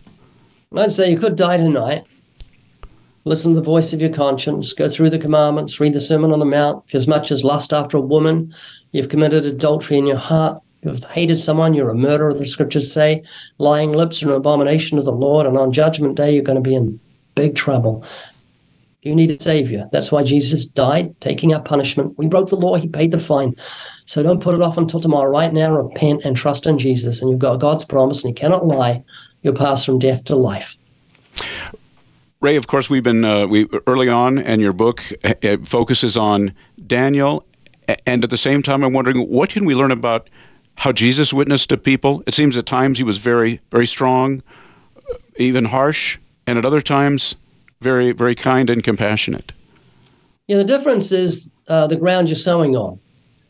I'd 0.75 0.91
say 0.91 1.11
you 1.11 1.19
could 1.19 1.35
die 1.35 1.57
tonight. 1.57 2.05
Listen 3.23 3.53
to 3.53 3.59
the 3.59 3.63
voice 3.63 3.93
of 3.93 4.01
your 4.01 4.09
conscience, 4.09 4.73
go 4.73 4.89
through 4.89 5.11
the 5.11 5.19
commandments, 5.19 5.79
read 5.79 5.93
the 5.93 6.01
Sermon 6.01 6.31
on 6.31 6.39
the 6.39 6.45
Mount. 6.45 6.85
If 6.87 6.95
as 6.95 7.07
much 7.07 7.31
as 7.31 7.43
lust 7.43 7.71
after 7.71 7.97
a 7.97 8.01
woman, 8.01 8.51
you've 8.93 9.09
committed 9.09 9.45
adultery 9.45 9.99
in 9.99 10.07
your 10.07 10.17
heart, 10.17 10.59
you've 10.83 11.03
hated 11.05 11.37
someone, 11.37 11.73
you're 11.73 11.89
a 11.89 11.95
murderer, 11.95 12.33
the 12.33 12.45
scriptures 12.45 12.91
say. 12.91 13.23
Lying 13.57 13.91
lips 13.91 14.21
are 14.23 14.29
an 14.29 14.35
abomination 14.35 14.97
of 14.97 15.05
the 15.05 15.11
Lord, 15.11 15.45
and 15.45 15.57
on 15.57 15.71
judgment 15.71 16.15
day, 16.15 16.33
you're 16.33 16.43
going 16.43 16.61
to 16.61 16.69
be 16.69 16.75
in 16.75 16.99
big 17.35 17.55
trouble. 17.55 18.05
You 19.01 19.13
need 19.13 19.31
a 19.31 19.43
savior. 19.43 19.89
That's 19.91 20.11
why 20.11 20.23
Jesus 20.23 20.65
died, 20.65 21.19
taking 21.19 21.53
our 21.53 21.61
punishment. 21.61 22.17
We 22.17 22.27
broke 22.27 22.49
the 22.49 22.55
law, 22.55 22.75
he 22.75 22.87
paid 22.87 23.11
the 23.11 23.19
fine. 23.19 23.55
So 24.05 24.23
don't 24.23 24.41
put 24.41 24.55
it 24.55 24.61
off 24.61 24.77
until 24.77 25.01
tomorrow. 25.01 25.29
Right 25.29 25.53
now, 25.53 25.75
repent 25.75 26.23
and 26.23 26.37
trust 26.37 26.65
in 26.65 26.77
Jesus, 26.77 27.21
and 27.21 27.29
you've 27.29 27.39
got 27.39 27.59
God's 27.59 27.83
promise, 27.83 28.23
and 28.23 28.29
he 28.29 28.33
cannot 28.33 28.65
lie. 28.65 29.03
You'll 29.41 29.55
pass 29.55 29.83
from 29.83 29.99
death 29.99 30.23
to 30.25 30.35
life. 30.35 30.77
Ray, 32.39 32.55
of 32.55 32.67
course, 32.67 32.89
we've 32.89 33.03
been 33.03 33.25
uh, 33.25 33.47
we 33.47 33.67
early 33.87 34.09
on, 34.09 34.39
and 34.39 34.61
your 34.61 34.73
book 34.73 35.01
uh, 35.23 35.57
focuses 35.63 36.15
on 36.15 36.53
Daniel, 36.87 37.45
and 38.05 38.23
at 38.23 38.29
the 38.29 38.37
same 38.37 38.61
time, 38.61 38.83
I'm 38.83 38.93
wondering 38.93 39.29
what 39.29 39.49
can 39.49 39.65
we 39.65 39.75
learn 39.75 39.91
about 39.91 40.29
how 40.75 40.91
Jesus 40.91 41.33
witnessed 41.33 41.69
to 41.69 41.77
people. 41.77 42.23
It 42.27 42.33
seems 42.33 42.57
at 42.57 42.65
times 42.65 42.97
he 42.97 43.03
was 43.03 43.17
very, 43.17 43.59
very 43.71 43.87
strong, 43.87 44.43
even 45.37 45.65
harsh, 45.65 46.17
and 46.47 46.57
at 46.57 46.65
other 46.65 46.81
times, 46.81 47.35
very, 47.81 48.11
very 48.11 48.35
kind 48.35 48.69
and 48.69 48.83
compassionate. 48.83 49.51
Yeah, 50.47 50.57
the 50.57 50.63
difference 50.63 51.11
is 51.11 51.51
uh, 51.67 51.87
the 51.87 51.95
ground 51.95 52.27
you're 52.27 52.35
sowing 52.35 52.75
on. 52.75 52.99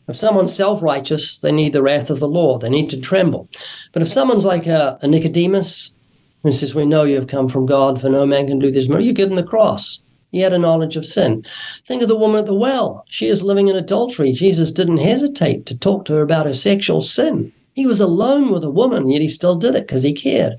If 0.06 0.16
someone's 0.16 0.54
self 0.54 0.82
righteous, 0.82 1.38
they 1.38 1.50
need 1.50 1.72
the 1.72 1.82
wrath 1.82 2.10
of 2.10 2.20
the 2.20 2.28
Lord. 2.28 2.60
They 2.60 2.68
need 2.68 2.90
to 2.90 3.00
tremble. 3.00 3.48
But 3.92 4.02
if 4.02 4.08
someone's 4.08 4.44
like 4.44 4.66
a, 4.66 4.98
a 5.00 5.08
Nicodemus, 5.08 5.94
who 6.44 6.52
says, 6.52 6.74
We 6.74 6.84
know 6.84 7.04
you 7.04 7.16
have 7.16 7.26
come 7.26 7.48
from 7.48 7.66
God, 7.66 8.00
for 8.00 8.08
no 8.08 8.24
man 8.26 8.46
can 8.46 8.58
do 8.60 8.70
this. 8.70 8.86
You 8.86 9.12
give 9.12 9.30
him 9.30 9.36
the 9.36 9.42
cross. 9.42 10.04
He 10.34 10.40
had 10.40 10.52
a 10.52 10.58
knowledge 10.58 10.96
of 10.96 11.06
sin. 11.06 11.44
Think 11.86 12.02
of 12.02 12.08
the 12.08 12.16
woman 12.16 12.40
at 12.40 12.46
the 12.46 12.56
well. 12.56 13.04
She 13.08 13.28
is 13.28 13.44
living 13.44 13.68
in 13.68 13.76
adultery. 13.76 14.32
Jesus 14.32 14.72
didn't 14.72 14.96
hesitate 14.96 15.64
to 15.66 15.78
talk 15.78 16.04
to 16.06 16.14
her 16.14 16.22
about 16.22 16.46
her 16.46 16.54
sexual 16.54 17.02
sin. 17.02 17.52
He 17.74 17.86
was 17.86 18.00
alone 18.00 18.50
with 18.50 18.64
a 18.64 18.70
woman, 18.70 19.08
yet 19.08 19.22
he 19.22 19.28
still 19.28 19.54
did 19.54 19.76
it 19.76 19.86
because 19.86 20.02
he 20.02 20.12
cared. 20.12 20.54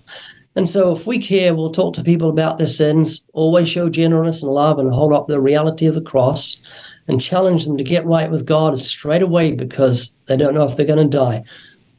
And 0.56 0.70
so, 0.70 0.96
if 0.96 1.06
we 1.06 1.20
care, 1.20 1.54
we'll 1.54 1.74
talk 1.74 1.94
to 1.96 2.04
people 2.04 2.30
about 2.30 2.58
their 2.58 2.70
sins, 2.70 3.26
always 3.34 3.68
show 3.68 3.90
gentleness 3.90 4.42
and 4.42 4.54
love, 4.54 4.80
and 4.80 4.94
hold 4.94 5.12
up 5.12 5.28
the 5.28 5.42
reality 5.42 5.88
of 5.88 5.96
the 5.96 6.00
cross 6.00 6.62
and 7.10 7.20
challenge 7.20 7.66
them 7.66 7.76
to 7.78 7.84
get 7.84 8.06
right 8.06 8.32
with 8.32 8.46
God 8.46 8.80
straight 8.80 9.22
away 9.22 9.52
because 9.52 10.16
they 10.28 10.38
don't 10.38 10.56
know 10.56 10.64
if 10.64 10.78
they're 10.78 10.86
going 10.86 11.10
to 11.10 11.18
die. 11.18 11.44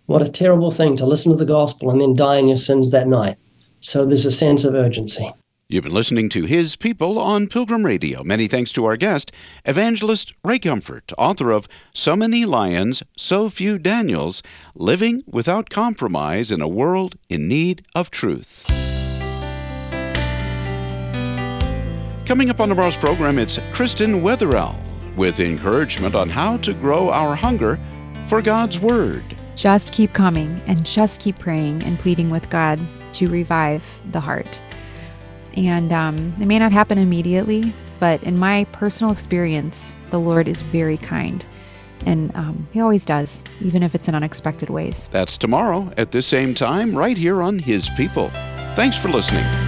What 0.06 0.22
a 0.22 0.30
terrible 0.30 0.70
thing 0.70 0.96
to 0.96 1.04
listen 1.04 1.30
to 1.32 1.36
the 1.36 1.44
gospel 1.44 1.90
and 1.90 2.00
then 2.00 2.16
die 2.16 2.38
in 2.38 2.48
your 2.48 2.56
sins 2.56 2.90
that 2.92 3.06
night. 3.06 3.36
So 3.80 4.06
there's 4.06 4.24
a 4.24 4.32
sense 4.32 4.64
of 4.64 4.74
urgency. 4.74 5.30
You've 5.68 5.82
been 5.82 5.92
listening 5.92 6.28
to 6.28 6.44
His 6.44 6.76
People 6.76 7.18
on 7.18 7.48
Pilgrim 7.48 7.84
Radio. 7.84 8.22
Many 8.22 8.46
thanks 8.46 8.70
to 8.70 8.84
our 8.84 8.96
guest, 8.96 9.32
evangelist 9.64 10.32
Ray 10.44 10.60
Comfort, 10.60 11.12
author 11.18 11.50
of 11.50 11.66
So 11.92 12.14
Many 12.14 12.44
Lions, 12.44 13.02
So 13.16 13.50
Few 13.50 13.76
Daniels 13.76 14.44
Living 14.76 15.24
Without 15.26 15.68
Compromise 15.68 16.52
in 16.52 16.60
a 16.60 16.68
World 16.68 17.16
in 17.28 17.48
Need 17.48 17.84
of 17.96 18.12
Truth. 18.12 18.66
Coming 22.26 22.48
up 22.48 22.60
on 22.60 22.68
tomorrow's 22.68 22.96
program, 22.96 23.36
it's 23.36 23.58
Kristen 23.72 24.22
Wetherell 24.22 24.78
with 25.16 25.40
encouragement 25.40 26.14
on 26.14 26.28
how 26.28 26.58
to 26.58 26.74
grow 26.74 27.10
our 27.10 27.34
hunger 27.34 27.80
for 28.28 28.40
God's 28.40 28.78
Word. 28.78 29.24
Just 29.56 29.92
keep 29.92 30.12
coming 30.12 30.62
and 30.68 30.86
just 30.86 31.20
keep 31.20 31.40
praying 31.40 31.82
and 31.82 31.98
pleading 31.98 32.30
with 32.30 32.48
God 32.50 32.78
to 33.14 33.28
revive 33.28 33.82
the 34.12 34.20
heart. 34.20 34.60
And 35.56 35.92
um, 35.92 36.34
it 36.40 36.46
may 36.46 36.58
not 36.58 36.72
happen 36.72 36.98
immediately, 36.98 37.72
but 37.98 38.22
in 38.22 38.38
my 38.38 38.64
personal 38.72 39.12
experience, 39.12 39.96
the 40.10 40.20
Lord 40.20 40.48
is 40.48 40.60
very 40.60 40.98
kind. 40.98 41.44
And 42.04 42.34
um, 42.36 42.68
He 42.72 42.80
always 42.80 43.04
does, 43.04 43.42
even 43.60 43.82
if 43.82 43.94
it's 43.94 44.06
in 44.06 44.14
unexpected 44.14 44.68
ways. 44.70 45.08
That's 45.10 45.36
tomorrow 45.36 45.90
at 45.96 46.12
this 46.12 46.26
same 46.26 46.54
time, 46.54 46.94
right 46.94 47.16
here 47.16 47.42
on 47.42 47.58
His 47.58 47.88
People. 47.96 48.28
Thanks 48.74 48.96
for 48.96 49.08
listening. 49.08 49.65